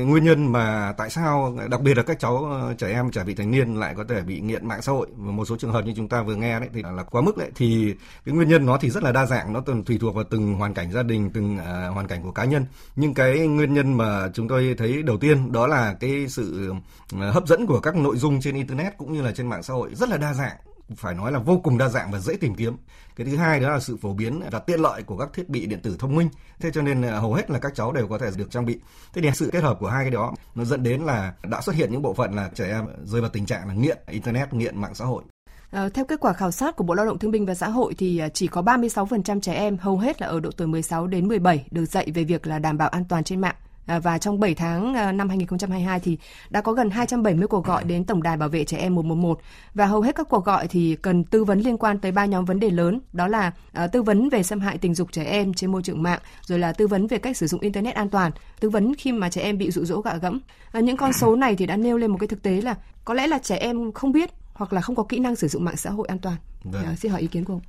nguyên 0.07 0.25
nhân 0.25 0.53
mà 0.53 0.95
tại 0.99 1.11
sao 1.11 1.57
đặc 1.71 1.81
biệt 1.81 1.97
là 1.97 2.03
các 2.03 2.19
cháu 2.19 2.45
ờ, 2.45 2.75
trẻ 2.79 2.89
em 2.93 3.11
trẻ 3.11 3.25
vị 3.25 3.35
thành 3.35 3.51
niên 3.51 3.75
lại 3.75 3.95
có 3.97 4.05
thể 4.09 4.21
bị 4.23 4.41
nghiện 4.41 4.69
mạng 4.69 4.83
xã 4.83 4.93
hội 4.93 5.07
và 5.17 5.33
một 5.33 5.45
số 5.45 5.57
trường 5.57 5.73
hợp 5.73 5.85
như 5.85 5.93
chúng 5.97 6.09
ta 6.09 6.23
vừa 6.23 6.35
nghe 6.35 6.61
đấy 6.61 6.69
thì 6.75 6.83
là 6.83 7.03
quá 7.03 7.23
mức 7.23 7.37
đấy 7.37 7.51
thì 7.55 7.95
cái 8.25 8.35
nguyên 8.35 8.49
nhân 8.49 8.67
nó 8.67 8.79
thì 8.79 8.91
rất 8.91 9.03
là 9.03 9.13
đa 9.13 9.27
dạng 9.27 9.53
nó 9.53 9.61
tùy 9.87 9.99
thuộc 10.01 10.15
vào 10.15 10.25
từng 10.25 10.55
hoàn 10.55 10.75
cảnh 10.75 10.93
gia 10.93 11.03
đình 11.03 11.31
từng 11.35 11.57
uh, 11.57 11.95
hoàn 11.95 12.07
cảnh 12.07 12.23
của 12.23 12.33
cá 12.33 12.45
nhân. 12.45 12.67
Nhưng 12.97 13.15
cái 13.15 13.39
nguyên 13.39 13.75
nhân 13.75 13.97
mà 13.97 14.29
chúng 14.35 14.49
tôi 14.49 14.75
thấy 14.79 15.03
đầu 15.03 15.17
tiên 15.19 15.53
đó 15.53 15.67
là 15.67 15.95
cái 16.01 16.29
sự 16.29 16.75
hấp 17.11 17.47
dẫn 17.47 17.67
của 17.67 17.81
các 17.81 17.97
nội 17.97 18.17
dung 18.17 18.41
trên 18.41 18.55
internet 18.55 18.99
cũng 18.99 19.13
như 19.13 19.23
là 19.23 19.33
trên 19.33 19.47
mạng 19.47 19.63
xã 19.63 19.75
hội 19.75 19.95
rất 19.95 20.09
là 20.09 20.17
đa 20.17 20.35
dạng 20.35 20.57
phải 20.97 21.15
nói 21.15 21.33
là 21.33 21.39
vô 21.39 21.61
cùng 21.65 21.79
đa 21.79 21.89
dạng 21.89 22.11
và 22.11 22.19
dễ 22.19 22.37
tìm 22.37 22.55
kiếm. 22.55 22.77
Cái 23.17 23.27
thứ 23.27 23.37
hai 23.37 23.61
đó 23.61 23.71
là 23.71 23.81
sự 23.81 23.97
phổ 23.97 24.13
biến 24.13 24.43
và 24.51 24.59
tiện 24.59 24.81
lợi 24.81 25.03
của 25.03 25.17
các 25.17 25.33
thiết 25.33 25.49
bị 25.49 25.67
điện 25.67 25.81
tử 25.83 25.97
thông 25.99 26.17
minh. 26.17 26.29
Thế 26.61 26.71
cho 26.75 26.83
nên 26.83 27.03
à, 27.03 27.19
hầu 27.19 27.35
hết 27.35 27.51
là 27.51 27.59
các 27.59 27.75
cháu 27.75 27.93
đều 27.93 28.09
có 28.09 28.19
thể 28.19 28.31
được 28.37 28.51
trang 28.51 28.67
bị. 28.67 28.79
Thế 29.13 29.23
thì 29.23 29.31
sự 29.35 29.51
kết 29.53 29.63
hợp 29.63 29.77
của 29.81 29.89
hai 29.89 30.05
cái 30.05 30.11
đó 30.11 30.35
nó 30.55 30.65
dẫn 30.65 30.83
đến 30.83 31.03
là 31.03 31.33
đã 31.43 31.61
xuất 31.61 31.77
hiện 31.77 31.93
những 31.93 32.03
bộ 32.03 32.15
phận 32.15 32.35
là 32.35 32.51
trẻ 32.55 32.69
em 32.69 32.87
rơi 33.05 33.21
vào 33.21 33.31
tình 33.31 33.47
trạng 33.47 33.69
là 33.69 33.75
nghiện 33.75 33.99
internet, 34.11 34.55
nghiện 34.55 34.81
mạng 34.81 34.95
xã 34.95 35.05
hội. 35.05 35.23
À, 35.71 35.89
theo 35.89 36.05
kết 36.05 36.21
quả 36.21 36.33
khảo 36.33 36.51
sát 36.51 36.77
của 36.77 36.85
Bộ 36.85 36.95
Lao 36.95 37.07
động 37.07 37.19
Thương 37.19 37.31
binh 37.31 37.47
và 37.47 37.55
Xã 37.55 37.69
hội 37.69 37.95
thì 37.99 38.19
à, 38.19 38.29
chỉ 38.29 38.47
có 38.47 38.63
36% 38.63 39.41
trẻ 39.41 39.55
em 39.55 39.79
hầu 39.79 39.99
hết 39.99 40.21
là 40.21 40.27
ở 40.27 40.41
độ 40.41 40.51
tuổi 40.57 40.67
16 40.67 41.07
đến 41.07 41.29
17 41.29 41.67
được 41.71 41.85
dạy 41.85 42.11
về 42.15 42.25
việc 42.25 42.47
là 42.47 42.59
đảm 42.59 42.79
bảo 42.79 42.89
an 42.89 43.05
toàn 43.09 43.25
trên 43.25 43.41
mạng. 43.41 43.55
À, 43.87 43.99
và 43.99 44.19
trong 44.19 44.41
7 44.41 44.55
tháng 44.55 44.95
à, 44.95 45.13
năm 45.13 45.29
2022 45.29 46.01
thì 46.01 46.19
đã 46.51 46.61
có 46.61 46.73
gần 46.73 46.91
270 46.91 47.49
cuộc 47.49 47.65
gọi 47.65 47.85
đến 47.85 48.05
Tổng 48.05 48.23
đài 48.23 48.37
Bảo 48.37 48.49
vệ 48.49 48.65
trẻ 48.65 48.77
em 48.77 48.95
111 48.95 49.41
và 49.75 49.87
hầu 49.87 50.01
hết 50.01 50.15
các 50.15 50.29
cuộc 50.29 50.45
gọi 50.45 50.69
thì 50.69 50.97
cần 51.03 51.25
tư 51.25 51.45
vấn 51.45 51.61
liên 51.61 51.79
quan 51.79 51.99
tới 51.99 52.13
ba 52.13 52.25
nhóm 52.25 52.45
vấn 52.45 52.61
đề 52.61 52.71
lớn, 52.71 53.01
đó 53.13 53.27
là 53.29 53.53
à, 53.73 53.87
tư 53.87 54.03
vấn 54.03 54.29
về 54.29 54.43
xâm 54.43 54.61
hại 54.61 54.79
tình 54.79 54.95
dục 54.95 55.13
trẻ 55.13 55.25
em 55.25 55.55
trên 55.55 55.73
môi 55.73 55.83
trường 55.83 56.03
mạng, 56.03 56.21
rồi 56.47 56.59
là 56.59 56.73
tư 56.73 56.87
vấn 56.87 57.07
về 57.07 57.19
cách 57.19 57.37
sử 57.37 57.47
dụng 57.47 57.61
internet 57.61 57.95
an 57.95 58.11
toàn, 58.11 58.33
tư 58.61 58.71
vấn 58.71 58.95
khi 58.95 59.13
mà 59.13 59.31
trẻ 59.31 59.43
em 59.43 59.59
bị 59.59 59.71
dụ 59.71 59.85
dỗ 59.85 60.01
gạ 60.01 60.17
gẫm. 60.17 60.41
những 60.75 60.97
con 60.97 61.13
số 61.13 61.37
này 61.37 61.57
thì 61.57 61.67
đã 61.67 61.77
nêu 61.77 61.99
lên 61.99 62.11
một 62.11 62.17
cái 62.21 62.29
thực 62.29 62.43
tế 62.43 62.61
là 62.61 62.75
có 63.05 63.15
lẽ 63.15 63.27
là 63.27 63.39
trẻ 63.39 63.57
em 63.57 63.93
không 63.93 64.13
biết 64.13 64.31
hoặc 64.53 64.73
là 64.73 64.81
không 64.81 64.97
có 64.97 65.03
kỹ 65.03 65.19
năng 65.19 65.37
sử 65.37 65.49
dụng 65.49 65.65
mạng 65.65 65.77
xã 65.77 65.91
hội 65.91 66.07
an 66.09 66.19
toàn. 66.19 66.37
Vâng. 66.65 66.97
xin 66.97 67.13
hỏi 67.13 67.21
ý 67.21 67.27
kiến 67.27 67.45
của 67.45 67.53
ông 67.53 67.61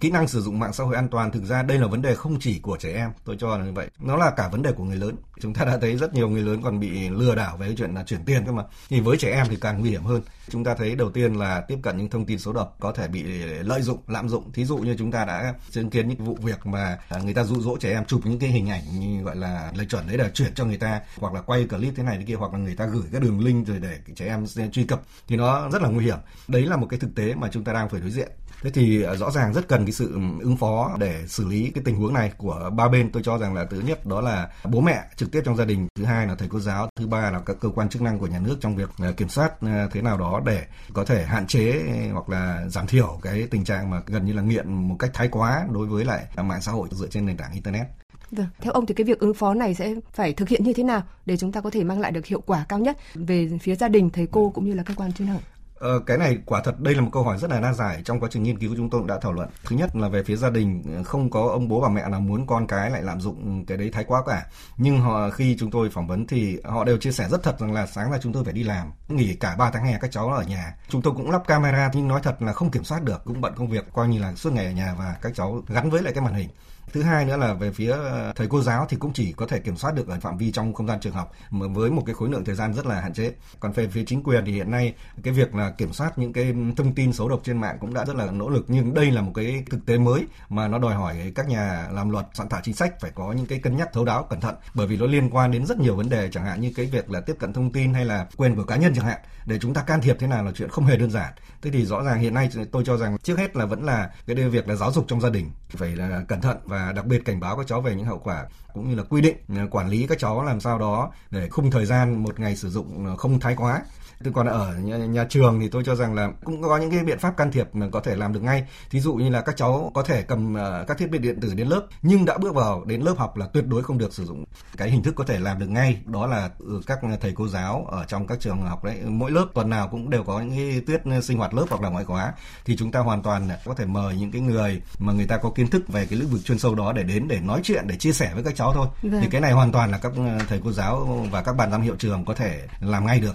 kỹ 0.00 0.10
năng 0.10 0.28
sử 0.28 0.40
dụng 0.40 0.58
mạng 0.58 0.72
xã 0.72 0.84
hội 0.84 0.94
an 0.94 1.08
toàn, 1.08 1.32
thực 1.32 1.44
ra 1.44 1.62
đây 1.62 1.78
là 1.78 1.86
vấn 1.86 2.02
đề 2.02 2.14
không 2.14 2.40
chỉ 2.40 2.58
của 2.58 2.76
trẻ 2.80 2.92
em, 2.92 3.10
tôi 3.24 3.36
cho 3.40 3.58
là 3.58 3.64
như 3.64 3.72
vậy. 3.72 3.90
Nó 4.00 4.16
là 4.16 4.30
cả 4.30 4.48
vấn 4.48 4.62
đề 4.62 4.72
của 4.72 4.84
người 4.84 4.96
lớn. 4.96 5.16
Chúng 5.40 5.54
ta 5.54 5.64
đã 5.64 5.78
thấy 5.80 5.96
rất 5.96 6.14
nhiều 6.14 6.28
người 6.28 6.42
lớn 6.42 6.62
còn 6.62 6.80
bị 6.80 7.08
lừa 7.08 7.34
đảo 7.34 7.56
về 7.56 7.66
cái 7.66 7.76
chuyện 7.78 7.94
là 7.94 8.04
chuyển 8.04 8.24
tiền 8.24 8.46
cơ 8.46 8.52
mà. 8.52 8.62
Thì 8.88 9.00
với 9.00 9.16
trẻ 9.16 9.30
em 9.30 9.46
thì 9.50 9.56
càng 9.60 9.80
nguy 9.80 9.90
hiểm 9.90 10.02
hơn. 10.02 10.22
Chúng 10.50 10.64
ta 10.64 10.74
thấy 10.74 10.94
đầu 10.94 11.10
tiên 11.10 11.34
là 11.34 11.60
tiếp 11.60 11.78
cận 11.82 11.96
những 11.96 12.10
thông 12.10 12.26
tin 12.26 12.38
xấu 12.38 12.54
độc 12.54 12.76
có 12.80 12.92
thể 12.92 13.08
bị 13.08 13.22
lợi 13.62 13.82
dụng, 13.82 13.98
lạm 14.08 14.28
dụng. 14.28 14.52
Thí 14.52 14.64
dụ 14.64 14.76
như 14.76 14.96
chúng 14.98 15.12
ta 15.12 15.24
đã 15.24 15.54
chứng 15.70 15.90
kiến 15.90 16.08
những 16.08 16.24
vụ 16.24 16.38
việc 16.42 16.66
mà 16.66 16.98
người 17.24 17.34
ta 17.34 17.44
dụ 17.44 17.60
dỗ 17.60 17.76
trẻ 17.80 17.90
em 17.90 18.04
chụp 18.04 18.20
những 18.24 18.38
cái 18.38 18.50
hình 18.50 18.70
ảnh 18.70 18.82
như 19.00 19.22
gọi 19.22 19.36
là 19.36 19.72
lệch 19.76 19.88
chuẩn 19.88 20.06
đấy 20.06 20.18
là 20.18 20.28
chuyển 20.28 20.54
cho 20.54 20.64
người 20.64 20.78
ta, 20.78 21.00
hoặc 21.18 21.34
là 21.34 21.40
quay 21.40 21.64
clip 21.64 21.94
thế 21.96 22.02
này 22.02 22.16
thế 22.18 22.24
kia, 22.24 22.34
hoặc 22.34 22.52
là 22.52 22.58
người 22.58 22.74
ta 22.74 22.86
gửi 22.86 23.04
các 23.12 23.22
đường 23.22 23.40
link 23.40 23.66
rồi 23.66 23.78
để 23.78 23.98
trẻ 24.16 24.26
em 24.26 24.46
truy 24.72 24.84
cập, 24.84 25.02
thì 25.28 25.36
nó 25.36 25.68
rất 25.70 25.82
là 25.82 25.88
nguy 25.88 26.04
hiểm. 26.04 26.18
Đấy 26.48 26.66
là 26.66 26.76
một 26.76 26.86
cái 26.90 27.00
thực 27.00 27.14
tế 27.14 27.34
mà 27.34 27.48
chúng 27.52 27.64
ta 27.64 27.72
đang 27.72 27.88
phải 27.88 28.00
đối 28.00 28.10
diện. 28.10 28.28
Thế 28.62 28.70
thì 28.70 29.02
ờ, 29.02 29.16
rõ 29.16 29.30
rõ 29.30 29.35
ràng 29.36 29.52
rất 29.52 29.68
cần 29.68 29.84
cái 29.84 29.92
sự 29.92 30.12
ứng 30.40 30.56
phó 30.56 30.96
để 30.98 31.24
xử 31.26 31.48
lý 31.48 31.70
cái 31.74 31.84
tình 31.84 31.96
huống 31.96 32.14
này 32.14 32.32
của 32.36 32.70
ba 32.76 32.88
bên 32.88 33.12
tôi 33.12 33.22
cho 33.22 33.38
rằng 33.38 33.54
là 33.54 33.64
thứ 33.70 33.80
nhất 33.80 34.06
đó 34.06 34.20
là 34.20 34.48
bố 34.64 34.80
mẹ 34.80 35.04
trực 35.16 35.32
tiếp 35.32 35.42
trong 35.44 35.56
gia 35.56 35.64
đình 35.64 35.88
thứ 35.94 36.04
hai 36.04 36.26
là 36.26 36.34
thầy 36.34 36.48
cô 36.48 36.60
giáo 36.60 36.88
thứ 36.96 37.06
ba 37.06 37.30
là 37.30 37.40
các 37.46 37.56
cơ 37.60 37.68
quan 37.68 37.88
chức 37.88 38.02
năng 38.02 38.18
của 38.18 38.26
nhà 38.26 38.38
nước 38.38 38.56
trong 38.60 38.76
việc 38.76 38.90
à, 38.98 39.12
kiểm 39.16 39.28
soát 39.28 39.60
à, 39.60 39.88
thế 39.92 40.02
nào 40.02 40.18
đó 40.18 40.42
để 40.46 40.66
có 40.92 41.04
thể 41.04 41.24
hạn 41.24 41.46
chế 41.46 41.82
hoặc 42.12 42.28
là 42.28 42.68
giảm 42.68 42.86
thiểu 42.86 43.18
cái 43.22 43.48
tình 43.50 43.64
trạng 43.64 43.90
mà 43.90 44.02
gần 44.06 44.24
như 44.24 44.32
là 44.32 44.42
nghiện 44.42 44.88
một 44.88 44.96
cách 44.98 45.10
thái 45.14 45.28
quá 45.28 45.66
đối 45.72 45.86
với 45.86 46.04
lại 46.04 46.26
mạng 46.36 46.60
xã 46.60 46.72
hội 46.72 46.88
dựa 46.92 47.08
trên 47.08 47.26
nền 47.26 47.36
tảng 47.36 47.52
internet 47.52 47.86
Vâng, 48.30 48.46
theo 48.60 48.72
ông 48.72 48.86
thì 48.86 48.94
cái 48.94 49.04
việc 49.04 49.18
ứng 49.18 49.34
phó 49.34 49.54
này 49.54 49.74
sẽ 49.74 49.94
phải 50.12 50.32
thực 50.32 50.48
hiện 50.48 50.64
như 50.64 50.72
thế 50.72 50.82
nào 50.82 51.02
để 51.26 51.36
chúng 51.36 51.52
ta 51.52 51.60
có 51.60 51.70
thể 51.70 51.84
mang 51.84 52.00
lại 52.00 52.12
được 52.12 52.26
hiệu 52.26 52.40
quả 52.46 52.64
cao 52.68 52.78
nhất 52.78 52.96
về 53.14 53.50
phía 53.62 53.74
gia 53.74 53.88
đình, 53.88 54.10
thầy 54.10 54.26
cô 54.26 54.50
cũng 54.54 54.64
như 54.64 54.74
là 54.74 54.82
cơ 54.82 54.94
quan 54.94 55.12
chức 55.12 55.26
năng? 55.26 55.38
Ờ, 55.78 56.00
cái 56.06 56.18
này 56.18 56.38
quả 56.46 56.62
thật 56.64 56.80
đây 56.80 56.94
là 56.94 57.00
một 57.00 57.10
câu 57.12 57.22
hỏi 57.22 57.38
rất 57.38 57.50
là 57.50 57.60
đa 57.60 57.72
giải 57.72 58.02
trong 58.04 58.20
quá 58.20 58.28
trình 58.32 58.42
nghiên 58.42 58.58
cứu 58.58 58.74
chúng 58.76 58.90
tôi 58.90 59.00
cũng 59.00 59.06
đã 59.06 59.18
thảo 59.20 59.32
luận. 59.32 59.48
Thứ 59.64 59.76
nhất 59.76 59.96
là 59.96 60.08
về 60.08 60.22
phía 60.22 60.36
gia 60.36 60.50
đình 60.50 60.82
ờ, 60.96 61.02
không 61.02 61.30
có 61.30 61.40
ông 61.42 61.68
bố 61.68 61.80
bà 61.80 61.88
mẹ 61.88 62.08
nào 62.08 62.20
muốn 62.20 62.46
con 62.46 62.66
cái 62.66 62.90
lại 62.90 63.02
lạm 63.02 63.20
dụng 63.20 63.64
cái 63.66 63.78
đấy 63.78 63.90
thái 63.92 64.04
quá 64.04 64.22
cả. 64.26 64.46
Nhưng 64.76 65.00
họ 65.00 65.30
khi 65.30 65.56
chúng 65.58 65.70
tôi 65.70 65.90
phỏng 65.90 66.06
vấn 66.06 66.26
thì 66.26 66.58
họ 66.64 66.84
đều 66.84 66.98
chia 66.98 67.12
sẻ 67.12 67.28
rất 67.28 67.42
thật 67.42 67.60
rằng 67.60 67.72
là 67.72 67.86
sáng 67.86 68.10
ra 68.10 68.18
chúng 68.22 68.32
tôi 68.32 68.44
phải 68.44 68.52
đi 68.52 68.62
làm, 68.62 68.92
nghỉ 69.08 69.34
cả 69.34 69.56
3 69.58 69.70
tháng 69.70 69.84
hè 69.84 69.98
các 70.00 70.10
cháu 70.10 70.28
ở 70.28 70.42
nhà. 70.42 70.74
Chúng 70.88 71.02
tôi 71.02 71.14
cũng 71.16 71.30
lắp 71.30 71.42
camera 71.46 71.90
nhưng 71.94 72.08
nói 72.08 72.20
thật 72.22 72.42
là 72.42 72.52
không 72.52 72.70
kiểm 72.70 72.84
soát 72.84 73.02
được, 73.02 73.24
cũng 73.24 73.40
bận 73.40 73.54
công 73.56 73.68
việc 73.68 73.84
coi 73.92 74.08
như 74.08 74.20
là 74.20 74.34
suốt 74.34 74.52
ngày 74.52 74.66
ở 74.66 74.72
nhà 74.72 74.94
và 74.98 75.16
các 75.22 75.32
cháu 75.34 75.62
gắn 75.68 75.90
với 75.90 76.02
lại 76.02 76.12
cái 76.12 76.24
màn 76.24 76.34
hình 76.34 76.48
Thứ 76.92 77.02
hai 77.02 77.24
nữa 77.24 77.36
là 77.36 77.54
về 77.54 77.72
phía 77.72 77.90
ờ, 77.90 78.32
thầy 78.36 78.46
cô 78.46 78.62
giáo 78.62 78.86
thì 78.88 78.96
cũng 78.96 79.12
chỉ 79.12 79.32
có 79.32 79.46
thể 79.46 79.58
kiểm 79.58 79.76
soát 79.76 79.94
được 79.94 80.08
ở 80.08 80.20
phạm 80.20 80.36
vi 80.38 80.52
trong 80.52 80.74
không 80.74 80.86
gian 80.86 81.00
trường 81.00 81.12
học, 81.12 81.32
mà 81.50 81.66
với 81.66 81.90
một 81.90 82.02
cái 82.06 82.14
khối 82.14 82.28
lượng 82.28 82.44
thời 82.44 82.54
gian 82.54 82.74
rất 82.74 82.86
là 82.86 83.00
hạn 83.00 83.14
chế. 83.14 83.32
Còn 83.60 83.72
về 83.72 83.88
phía 83.88 84.04
chính 84.06 84.22
quyền 84.22 84.44
thì 84.44 84.52
hiện 84.52 84.70
nay 84.70 84.94
cái 85.22 85.34
việc 85.34 85.54
là 85.54 85.70
kiểm 85.70 85.92
soát 85.92 86.18
những 86.18 86.32
cái 86.32 86.54
thông 86.76 86.94
tin 86.94 87.12
xấu 87.12 87.28
độc 87.28 87.40
trên 87.44 87.60
mạng 87.60 87.76
cũng 87.80 87.94
đã 87.94 88.04
rất 88.04 88.16
là 88.16 88.30
nỗ 88.30 88.48
lực, 88.48 88.64
nhưng 88.68 88.94
đây 88.94 89.10
là 89.10 89.22
một 89.22 89.32
cái 89.34 89.64
thực 89.70 89.86
tế 89.86 89.98
mới 89.98 90.26
mà 90.48 90.68
nó 90.68 90.78
đòi 90.78 90.94
hỏi 90.94 91.32
các 91.34 91.48
nhà 91.48 91.88
làm 91.92 92.10
luật, 92.10 92.26
soạn 92.34 92.48
thảo 92.48 92.60
chính 92.64 92.74
sách 92.74 93.00
phải 93.00 93.10
có 93.14 93.32
những 93.32 93.46
cái 93.46 93.58
cân 93.58 93.76
nhắc 93.76 93.88
thấu 93.92 94.04
đáo 94.04 94.26
cẩn 94.30 94.40
thận, 94.40 94.54
bởi 94.74 94.86
vì 94.86 94.96
nó 94.96 95.06
liên 95.06 95.30
quan 95.30 95.50
đến 95.50 95.66
rất 95.66 95.78
nhiều 95.78 95.96
vấn 95.96 96.08
đề, 96.08 96.28
chẳng 96.32 96.44
hạn 96.44 96.60
như 96.60 96.72
cái 96.76 96.86
việc 96.86 97.10
là 97.10 97.20
tiếp 97.20 97.36
cận 97.38 97.52
thông 97.52 97.72
tin 97.72 97.94
hay 97.94 98.04
là 98.04 98.26
quyền 98.36 98.56
của 98.56 98.64
cá 98.64 98.76
nhân 98.76 98.92
chẳng 98.94 99.06
hạn 99.06 99.20
để 99.46 99.58
chúng 99.58 99.74
ta 99.74 99.82
can 99.82 100.00
thiệp 100.00 100.16
thế 100.18 100.26
nào 100.26 100.44
là 100.44 100.52
chuyện 100.54 100.68
không 100.68 100.86
hề 100.86 100.96
đơn 100.96 101.10
giản 101.10 101.32
thế 101.62 101.70
thì 101.70 101.86
rõ 101.86 102.02
ràng 102.02 102.20
hiện 102.20 102.34
nay 102.34 102.50
tôi 102.72 102.82
cho 102.86 102.96
rằng 102.96 103.18
trước 103.22 103.38
hết 103.38 103.56
là 103.56 103.66
vẫn 103.66 103.84
là 103.84 104.10
cái 104.26 104.36
việc 104.36 104.68
là 104.68 104.74
giáo 104.74 104.92
dục 104.92 105.04
trong 105.08 105.20
gia 105.20 105.30
đình 105.30 105.50
phải 105.68 105.96
là 105.96 106.24
cẩn 106.28 106.40
thận 106.40 106.56
và 106.64 106.75
và 106.76 106.92
đặc 106.92 107.06
biệt 107.06 107.24
cảnh 107.24 107.40
báo 107.40 107.56
các 107.56 107.66
cháu 107.66 107.80
về 107.80 107.94
những 107.94 108.06
hậu 108.06 108.18
quả 108.18 108.46
cũng 108.74 108.90
như 108.90 108.94
là 108.94 109.02
quy 109.02 109.20
định 109.20 109.36
ờ, 109.48 109.66
quản 109.70 109.88
lý 109.88 110.06
các 110.06 110.18
cháu 110.18 110.44
làm 110.44 110.60
sao 110.60 110.78
đó 110.78 111.10
để 111.30 111.48
khung 111.48 111.70
thời 111.70 111.86
gian 111.86 112.22
một 112.22 112.40
ngày 112.40 112.56
sử 112.56 112.70
dụng 112.70 113.06
ờ, 113.06 113.16
không 113.16 113.40
thái 113.40 113.54
quá. 113.56 113.82
Thế 114.24 114.30
còn 114.34 114.46
ở 114.46 114.74
nhà, 114.78 114.96
nhà 114.96 115.26
trường 115.28 115.60
thì 115.60 115.68
tôi 115.68 115.84
cho 115.84 115.94
rằng 115.94 116.14
là 116.14 116.30
cũng 116.44 116.62
có 116.62 116.76
những 116.76 116.90
cái 116.90 117.04
biện 117.04 117.18
pháp 117.18 117.36
can 117.36 117.52
thiệp 117.52 117.68
mà 117.72 117.88
có 117.92 118.00
thể 118.00 118.16
làm 118.16 118.32
được 118.32 118.42
ngay. 118.42 118.64
Thí 118.90 119.00
dụ 119.00 119.14
như 119.14 119.28
là 119.28 119.40
các 119.40 119.56
cháu 119.56 119.90
có 119.94 120.02
thể 120.02 120.22
cầm 120.22 120.54
uh, 120.54 120.86
các 120.86 120.98
thiết 120.98 121.10
bị 121.10 121.18
điện 121.18 121.40
tử 121.40 121.54
đến 121.54 121.68
lớp 121.68 121.86
nhưng 122.02 122.24
đã 122.24 122.38
bước 122.38 122.54
vào 122.54 122.84
đến 122.84 123.00
lớp 123.00 123.14
học 123.18 123.36
là 123.36 123.46
tuyệt 123.46 123.66
đối 123.66 123.82
không 123.82 123.98
được 123.98 124.14
sử 124.14 124.24
dụng. 124.24 124.44
Cái 124.76 124.90
hình 124.90 125.02
thức 125.02 125.14
có 125.14 125.24
thể 125.24 125.38
làm 125.38 125.58
được 125.58 125.68
ngay 125.68 126.00
đó 126.04 126.26
là 126.26 126.50
các 126.86 126.98
thầy 127.20 127.32
cô 127.32 127.48
giáo 127.48 127.86
ở 127.90 128.04
trong 128.04 128.26
các 128.26 128.40
trường 128.40 128.62
học 128.62 128.84
đấy 128.84 129.00
mỗi 129.06 129.30
lớp 129.30 129.46
tuần 129.54 129.70
nào 129.70 129.88
cũng 129.88 130.10
đều 130.10 130.24
có 130.24 130.40
những 130.40 130.56
cái 130.56 130.80
tiết 130.86 131.22
sinh 131.22 131.38
hoạt 131.38 131.54
lớp 131.54 131.64
hoặc 131.68 131.82
là 131.82 131.88
ngoại 131.88 132.04
khóa 132.04 132.32
thì 132.64 132.76
chúng 132.76 132.92
ta 132.92 133.00
hoàn 133.00 133.22
toàn 133.22 133.48
có 133.64 133.74
thể 133.74 133.84
mời 133.84 134.16
những 134.16 134.32
cái 134.32 134.40
người 134.40 134.82
mà 134.98 135.12
người 135.12 135.26
ta 135.26 135.36
có 135.36 135.50
kiến 135.50 135.68
thức 135.68 135.88
về 135.88 136.06
cái 136.06 136.18
lĩnh 136.18 136.28
vực 136.28 136.44
chuyên 136.44 136.58
sâu 136.58 136.74
đó 136.74 136.92
để 136.92 137.02
đến 137.02 137.28
để 137.28 137.40
nói 137.40 137.60
chuyện 137.62 137.86
để 137.86 137.96
chia 137.96 138.12
sẻ 138.12 138.30
với 138.34 138.44
các 138.44 138.56
cháu 138.56 138.72
thôi. 138.72 138.86
Vâng. 139.02 139.20
Thì 139.20 139.28
cái 139.30 139.40
này 139.40 139.52
hoàn 139.52 139.72
toàn 139.72 139.90
là 139.90 139.98
các 139.98 140.12
thầy 140.48 140.60
cô 140.64 140.72
giáo 140.72 141.26
và 141.30 141.42
các 141.42 141.52
ban 141.52 141.70
giám 141.70 141.82
hiệu 141.82 141.96
trường 141.98 142.24
có 142.24 142.34
thể 142.34 142.62
làm 142.80 143.06
ngay 143.06 143.20
được 143.20 143.34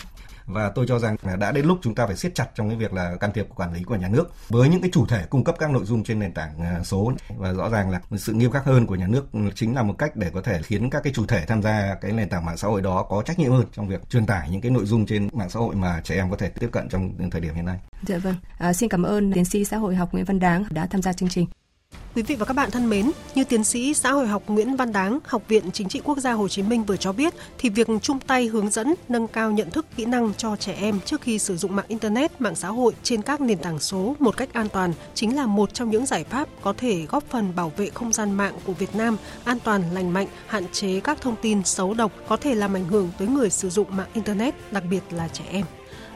và 0.53 0.69
tôi 0.69 0.85
cho 0.87 0.99
rằng 0.99 1.15
là 1.23 1.35
đã 1.35 1.51
đến 1.51 1.65
lúc 1.65 1.79
chúng 1.81 1.95
ta 1.95 2.07
phải 2.07 2.15
siết 2.15 2.35
chặt 2.35 2.47
trong 2.55 2.69
cái 2.69 2.77
việc 2.77 2.93
là 2.93 3.15
can 3.15 3.31
thiệp 3.33 3.47
quản 3.55 3.73
lý 3.73 3.83
của 3.83 3.95
nhà 3.95 4.07
nước 4.07 4.33
với 4.49 4.69
những 4.69 4.81
cái 4.81 4.89
chủ 4.93 5.05
thể 5.05 5.25
cung 5.29 5.43
cấp 5.43 5.55
các 5.59 5.71
nội 5.71 5.85
dung 5.85 6.03
trên 6.03 6.19
nền 6.19 6.33
tảng 6.33 6.61
à, 6.61 6.83
số 6.83 7.11
và 7.37 7.53
rõ 7.53 7.69
ràng 7.69 7.89
là 7.89 8.01
sự 8.17 8.33
nghiêm 8.33 8.51
khắc 8.51 8.65
hơn 8.65 8.87
của 8.87 8.95
nhà 8.95 9.07
nước 9.07 9.25
chính 9.55 9.75
là 9.75 9.83
một 9.83 9.95
cách 9.97 10.15
để 10.15 10.29
có 10.33 10.41
thể 10.41 10.61
khiến 10.61 10.89
các 10.89 11.03
cái 11.03 11.13
chủ 11.13 11.25
thể 11.25 11.45
tham 11.45 11.61
gia 11.61 11.95
cái 12.01 12.11
nền 12.11 12.29
tảng 12.29 12.45
mạng 12.45 12.57
xã 12.57 12.67
hội 12.67 12.81
đó 12.81 13.05
có 13.09 13.21
trách 13.21 13.39
nhiệm 13.39 13.51
hơn 13.51 13.65
trong 13.73 13.87
việc 13.87 14.09
truyền 14.09 14.25
tải 14.25 14.49
những 14.49 14.61
cái 14.61 14.71
nội 14.71 14.85
dung 14.85 15.05
trên 15.05 15.29
mạng 15.33 15.49
xã 15.49 15.59
hội 15.59 15.75
mà 15.75 16.01
trẻ 16.03 16.15
em 16.15 16.29
có 16.29 16.37
thể 16.37 16.49
tiếp 16.49 16.69
cận 16.71 16.89
trong 16.89 17.29
thời 17.31 17.41
điểm 17.41 17.53
hiện 17.53 17.65
nay. 17.65 17.79
Dạ 18.07 18.17
vâng. 18.17 18.35
À, 18.57 18.73
xin 18.73 18.89
cảm 18.89 19.03
ơn 19.03 19.33
tiến 19.33 19.45
sĩ 19.45 19.65
xã 19.65 19.77
hội 19.77 19.95
học 19.95 20.13
Nguyễn 20.13 20.25
Văn 20.25 20.39
Đáng 20.39 20.63
đã 20.69 20.85
tham 20.85 21.01
gia 21.01 21.13
chương 21.13 21.29
trình. 21.29 21.47
Quý 22.15 22.21
vị 22.21 22.35
và 22.35 22.45
các 22.45 22.53
bạn 22.53 22.71
thân 22.71 22.89
mến, 22.89 23.11
như 23.35 23.43
tiến 23.43 23.63
sĩ 23.63 23.93
xã 23.93 24.11
hội 24.11 24.27
học 24.27 24.43
Nguyễn 24.47 24.75
Văn 24.75 24.93
Đáng, 24.93 25.19
Học 25.23 25.41
viện 25.47 25.71
Chính 25.73 25.89
trị 25.89 26.01
Quốc 26.03 26.17
gia 26.17 26.31
Hồ 26.31 26.47
Chí 26.47 26.61
Minh 26.61 26.83
vừa 26.83 26.97
cho 26.97 27.11
biết, 27.11 27.33
thì 27.57 27.69
việc 27.69 27.87
chung 28.01 28.19
tay 28.19 28.45
hướng 28.45 28.69
dẫn 28.69 28.93
nâng 29.09 29.27
cao 29.27 29.51
nhận 29.51 29.69
thức 29.69 29.85
kỹ 29.95 30.05
năng 30.05 30.33
cho 30.37 30.55
trẻ 30.55 30.73
em 30.73 30.99
trước 31.05 31.21
khi 31.21 31.39
sử 31.39 31.57
dụng 31.57 31.75
mạng 31.75 31.85
Internet, 31.87 32.41
mạng 32.41 32.55
xã 32.55 32.67
hội 32.67 32.93
trên 33.03 33.21
các 33.21 33.41
nền 33.41 33.57
tảng 33.57 33.79
số 33.79 34.15
một 34.19 34.37
cách 34.37 34.53
an 34.53 34.69
toàn 34.69 34.93
chính 35.13 35.35
là 35.35 35.45
một 35.45 35.73
trong 35.73 35.89
những 35.89 36.05
giải 36.05 36.23
pháp 36.23 36.47
có 36.61 36.73
thể 36.77 37.05
góp 37.09 37.23
phần 37.29 37.55
bảo 37.55 37.71
vệ 37.77 37.89
không 37.89 38.13
gian 38.13 38.31
mạng 38.31 38.53
của 38.65 38.73
Việt 38.73 38.95
Nam 38.95 39.17
an 39.43 39.57
toàn, 39.63 39.83
lành 39.93 40.13
mạnh, 40.13 40.27
hạn 40.47 40.63
chế 40.71 40.99
các 40.99 41.21
thông 41.21 41.35
tin 41.41 41.63
xấu 41.63 41.93
độc 41.93 42.11
có 42.27 42.37
thể 42.37 42.55
làm 42.55 42.73
ảnh 42.73 42.85
hưởng 42.85 43.09
tới 43.17 43.27
người 43.27 43.49
sử 43.49 43.69
dụng 43.69 43.87
mạng 43.97 44.09
Internet, 44.13 44.55
đặc 44.71 44.83
biệt 44.89 45.01
là 45.11 45.27
trẻ 45.27 45.43
em 45.51 45.65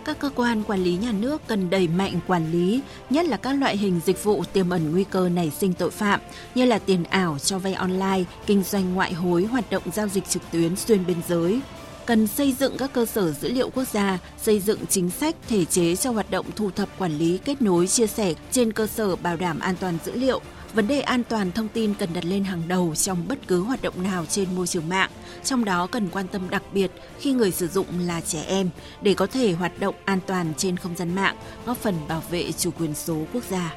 các 0.05 0.19
cơ 0.19 0.29
quan 0.35 0.63
quản 0.63 0.83
lý 0.83 0.97
nhà 0.97 1.11
nước 1.11 1.41
cần 1.47 1.69
đẩy 1.69 1.87
mạnh 1.87 2.19
quản 2.27 2.51
lý, 2.51 2.81
nhất 3.09 3.25
là 3.25 3.37
các 3.37 3.53
loại 3.53 3.77
hình 3.77 3.99
dịch 4.05 4.23
vụ 4.23 4.43
tiềm 4.53 4.69
ẩn 4.69 4.91
nguy 4.91 5.03
cơ 5.03 5.29
nảy 5.29 5.51
sinh 5.59 5.73
tội 5.73 5.91
phạm 5.91 6.19
như 6.55 6.65
là 6.65 6.79
tiền 6.79 7.03
ảo, 7.03 7.39
cho 7.39 7.59
vay 7.59 7.73
online, 7.73 8.23
kinh 8.45 8.63
doanh 8.63 8.93
ngoại 8.93 9.13
hối, 9.13 9.43
hoạt 9.45 9.69
động 9.69 9.83
giao 9.93 10.07
dịch 10.07 10.29
trực 10.29 10.41
tuyến 10.51 10.75
xuyên 10.75 11.05
biên 11.05 11.17
giới. 11.27 11.59
Cần 12.05 12.27
xây 12.27 12.55
dựng 12.59 12.77
các 12.77 12.93
cơ 12.93 13.05
sở 13.05 13.31
dữ 13.31 13.51
liệu 13.51 13.69
quốc 13.69 13.87
gia, 13.93 14.19
xây 14.41 14.59
dựng 14.59 14.79
chính 14.89 15.09
sách 15.09 15.35
thể 15.49 15.65
chế 15.65 15.95
cho 15.95 16.11
hoạt 16.11 16.31
động 16.31 16.45
thu 16.55 16.71
thập 16.71 16.89
quản 16.97 17.17
lý 17.17 17.37
kết 17.37 17.61
nối 17.61 17.87
chia 17.87 18.07
sẻ 18.07 18.33
trên 18.51 18.73
cơ 18.73 18.87
sở 18.87 19.15
bảo 19.15 19.37
đảm 19.37 19.59
an 19.59 19.75
toàn 19.79 19.97
dữ 20.05 20.11
liệu, 20.15 20.41
Vấn 20.75 20.87
đề 20.87 21.01
an 21.01 21.23
toàn 21.29 21.51
thông 21.51 21.67
tin 21.67 21.93
cần 21.93 22.09
đặt 22.13 22.25
lên 22.25 22.43
hàng 22.43 22.61
đầu 22.67 22.95
trong 22.95 23.27
bất 23.27 23.47
cứ 23.47 23.61
hoạt 23.61 23.81
động 23.81 24.03
nào 24.03 24.25
trên 24.25 24.55
môi 24.55 24.67
trường 24.67 24.89
mạng, 24.89 25.09
trong 25.43 25.65
đó 25.65 25.87
cần 25.87 26.09
quan 26.11 26.27
tâm 26.27 26.49
đặc 26.49 26.63
biệt 26.73 26.91
khi 27.19 27.33
người 27.33 27.51
sử 27.51 27.67
dụng 27.67 27.85
là 27.99 28.21
trẻ 28.21 28.43
em 28.47 28.69
để 29.01 29.13
có 29.13 29.27
thể 29.27 29.53
hoạt 29.53 29.79
động 29.79 29.95
an 30.05 30.19
toàn 30.27 30.53
trên 30.57 30.77
không 30.77 30.95
gian 30.95 31.15
mạng, 31.15 31.35
góp 31.65 31.77
phần 31.77 31.95
bảo 32.07 32.23
vệ 32.29 32.51
chủ 32.51 32.71
quyền 32.79 32.95
số 32.95 33.17
quốc 33.33 33.43
gia. 33.49 33.73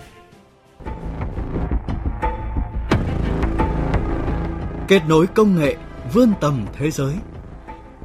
Kết 4.88 5.02
nối 5.08 5.26
công 5.26 5.56
nghệ 5.56 5.76
vươn 6.12 6.32
tầm 6.40 6.66
thế 6.78 6.90
giới. 6.90 7.14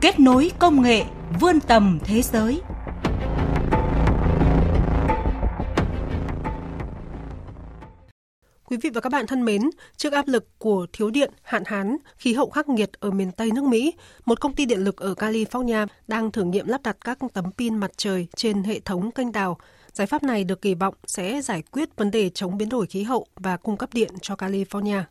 Kết 0.01 0.19
nối 0.19 0.51
công 0.59 0.81
nghệ 0.81 1.05
vươn 1.39 1.59
tầm 1.59 1.99
thế 2.03 2.21
giới. 2.21 2.61
Quý 8.73 8.77
vị 8.77 8.89
và 8.89 9.01
các 9.01 9.11
bạn 9.11 9.27
thân 9.27 9.45
mến, 9.45 9.61
trước 9.97 10.13
áp 10.13 10.27
lực 10.27 10.59
của 10.59 10.85
thiếu 10.93 11.09
điện, 11.09 11.31
hạn 11.43 11.63
hán, 11.65 11.97
khí 12.17 12.33
hậu 12.33 12.49
khắc 12.49 12.69
nghiệt 12.69 12.89
ở 12.99 13.11
miền 13.11 13.31
Tây 13.31 13.51
nước 13.51 13.63
Mỹ, 13.63 13.93
một 14.25 14.39
công 14.41 14.53
ty 14.53 14.65
điện 14.65 14.79
lực 14.79 14.97
ở 14.97 15.13
California 15.13 15.87
đang 16.07 16.31
thử 16.31 16.43
nghiệm 16.43 16.67
lắp 16.67 16.81
đặt 16.83 16.97
các 17.05 17.17
tấm 17.33 17.45
pin 17.57 17.77
mặt 17.77 17.91
trời 17.97 18.27
trên 18.35 18.63
hệ 18.63 18.79
thống 18.79 19.11
kênh 19.11 19.31
đào. 19.31 19.57
Giải 19.93 20.07
pháp 20.07 20.23
này 20.23 20.43
được 20.43 20.61
kỳ 20.61 20.73
vọng 20.73 20.95
sẽ 21.07 21.41
giải 21.41 21.61
quyết 21.71 21.95
vấn 21.95 22.11
đề 22.11 22.29
chống 22.29 22.57
biến 22.57 22.69
đổi 22.69 22.87
khí 22.87 23.03
hậu 23.03 23.27
và 23.35 23.57
cung 23.57 23.77
cấp 23.77 23.89
điện 23.93 24.09
cho 24.21 24.35
California. 24.35 25.03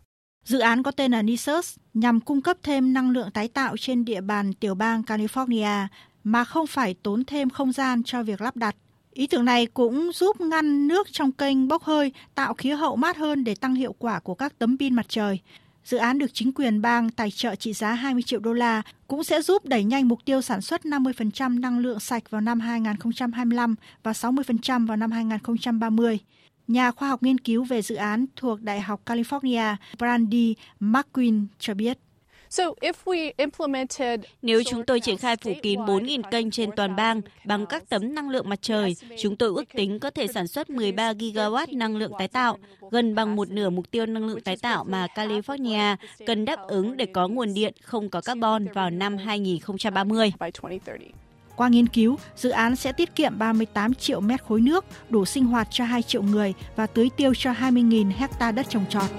Dự 0.44 0.58
án 0.58 0.82
có 0.82 0.90
tên 0.90 1.12
là 1.12 1.22
Nisus 1.22 1.76
nhằm 1.94 2.20
cung 2.20 2.42
cấp 2.42 2.56
thêm 2.62 2.92
năng 2.92 3.10
lượng 3.10 3.30
tái 3.30 3.48
tạo 3.48 3.76
trên 3.76 4.04
địa 4.04 4.20
bàn 4.20 4.52
tiểu 4.52 4.74
bang 4.74 5.02
California 5.02 5.86
mà 6.24 6.44
không 6.44 6.66
phải 6.66 6.94
tốn 7.02 7.24
thêm 7.24 7.50
không 7.50 7.72
gian 7.72 8.02
cho 8.02 8.22
việc 8.22 8.40
lắp 8.40 8.56
đặt. 8.56 8.76
Ý 9.12 9.26
tưởng 9.26 9.44
này 9.44 9.66
cũng 9.66 10.12
giúp 10.12 10.40
ngăn 10.40 10.88
nước 10.88 11.12
trong 11.12 11.32
kênh 11.32 11.68
bốc 11.68 11.82
hơi, 11.82 12.12
tạo 12.34 12.54
khí 12.54 12.70
hậu 12.70 12.96
mát 12.96 13.16
hơn 13.16 13.44
để 13.44 13.54
tăng 13.54 13.74
hiệu 13.74 13.94
quả 13.98 14.20
của 14.20 14.34
các 14.34 14.58
tấm 14.58 14.78
pin 14.78 14.94
mặt 14.94 15.06
trời. 15.08 15.40
Dự 15.84 15.96
án 15.96 16.18
được 16.18 16.34
chính 16.34 16.52
quyền 16.52 16.82
bang 16.82 17.10
tài 17.10 17.30
trợ 17.30 17.54
trị 17.54 17.72
giá 17.72 17.92
20 17.92 18.22
triệu 18.22 18.40
đô 18.40 18.52
la 18.52 18.82
cũng 19.06 19.24
sẽ 19.24 19.42
giúp 19.42 19.64
đẩy 19.64 19.84
nhanh 19.84 20.08
mục 20.08 20.24
tiêu 20.24 20.42
sản 20.42 20.60
xuất 20.60 20.82
50% 20.82 21.60
năng 21.60 21.78
lượng 21.78 22.00
sạch 22.00 22.30
vào 22.30 22.40
năm 22.40 22.60
2025 22.60 23.74
và 24.02 24.12
60% 24.12 24.86
vào 24.86 24.96
năm 24.96 25.10
2030. 25.10 26.18
Nhà 26.68 26.90
khoa 26.90 27.08
học 27.08 27.22
nghiên 27.22 27.38
cứu 27.38 27.64
về 27.64 27.82
dự 27.82 27.94
án 27.94 28.26
thuộc 28.36 28.60
Đại 28.60 28.80
học 28.80 29.00
California 29.06 29.76
Brandy 29.98 30.54
McQueen 30.80 31.46
cho 31.58 31.74
biết. 31.74 31.98
Nếu 34.42 34.62
chúng 34.66 34.84
tôi 34.84 35.00
triển 35.00 35.16
khai 35.16 35.36
phủ 35.36 35.52
kín 35.62 35.80
4.000 35.80 36.22
kênh 36.30 36.50
trên 36.50 36.70
toàn 36.76 36.96
bang 36.96 37.20
bằng 37.44 37.66
các 37.66 37.88
tấm 37.88 38.14
năng 38.14 38.30
lượng 38.30 38.48
mặt 38.48 38.58
trời, 38.62 38.96
chúng 39.18 39.36
tôi 39.36 39.52
ước 39.56 39.64
tính 39.74 39.98
có 39.98 40.10
thể 40.10 40.26
sản 40.26 40.46
xuất 40.46 40.70
13 40.70 41.12
gigawatt 41.12 41.78
năng 41.78 41.96
lượng 41.96 42.12
tái 42.18 42.28
tạo, 42.28 42.58
gần 42.90 43.14
bằng 43.14 43.36
một 43.36 43.50
nửa 43.50 43.70
mục 43.70 43.90
tiêu 43.90 44.06
năng 44.06 44.26
lượng 44.26 44.40
tái 44.40 44.56
tạo 44.56 44.84
mà 44.84 45.06
California 45.14 45.96
cần 46.26 46.44
đáp 46.44 46.58
ứng 46.68 46.96
để 46.96 47.06
có 47.06 47.28
nguồn 47.28 47.54
điện 47.54 47.74
không 47.82 48.08
có 48.08 48.20
carbon 48.20 48.66
vào 48.74 48.90
năm 48.90 49.16
2030. 49.16 50.32
Qua 51.56 51.68
nghiên 51.68 51.86
cứu, 51.86 52.16
dự 52.36 52.50
án 52.50 52.76
sẽ 52.76 52.92
tiết 52.92 53.14
kiệm 53.14 53.38
38 53.38 53.94
triệu 53.94 54.20
mét 54.20 54.42
khối 54.42 54.60
nước, 54.60 54.84
đủ 55.08 55.24
sinh 55.24 55.44
hoạt 55.44 55.68
cho 55.70 55.84
2 55.84 56.02
triệu 56.02 56.22
người 56.22 56.54
và 56.76 56.86
tưới 56.86 57.08
tiêu 57.16 57.32
cho 57.34 57.52
20.000 57.52 58.12
hecta 58.16 58.52
đất 58.52 58.66
trồng 58.68 58.84
trọt. 58.88 59.10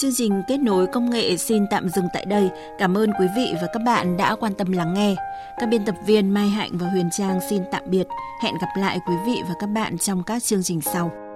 Chương 0.00 0.14
trình 0.14 0.42
kết 0.48 0.56
nối 0.60 0.86
công 0.86 1.10
nghệ 1.10 1.36
xin 1.36 1.66
tạm 1.70 1.88
dừng 1.88 2.04
tại 2.14 2.24
đây. 2.24 2.50
Cảm 2.78 2.96
ơn 2.96 3.10
quý 3.20 3.26
vị 3.36 3.54
và 3.62 3.68
các 3.72 3.82
bạn 3.86 4.16
đã 4.16 4.36
quan 4.36 4.54
tâm 4.54 4.72
lắng 4.72 4.94
nghe. 4.94 5.14
Các 5.58 5.68
biên 5.68 5.84
tập 5.84 5.94
viên 6.06 6.30
Mai 6.30 6.48
Hạnh 6.48 6.70
và 6.72 6.86
Huyền 6.86 7.10
Trang 7.12 7.40
xin 7.50 7.62
tạm 7.70 7.82
biệt. 7.86 8.06
Hẹn 8.42 8.54
gặp 8.60 8.68
lại 8.76 8.98
quý 9.08 9.14
vị 9.26 9.42
và 9.48 9.54
các 9.60 9.66
bạn 9.66 9.98
trong 9.98 10.22
các 10.22 10.42
chương 10.42 10.62
trình 10.62 10.80
sau. 10.80 11.29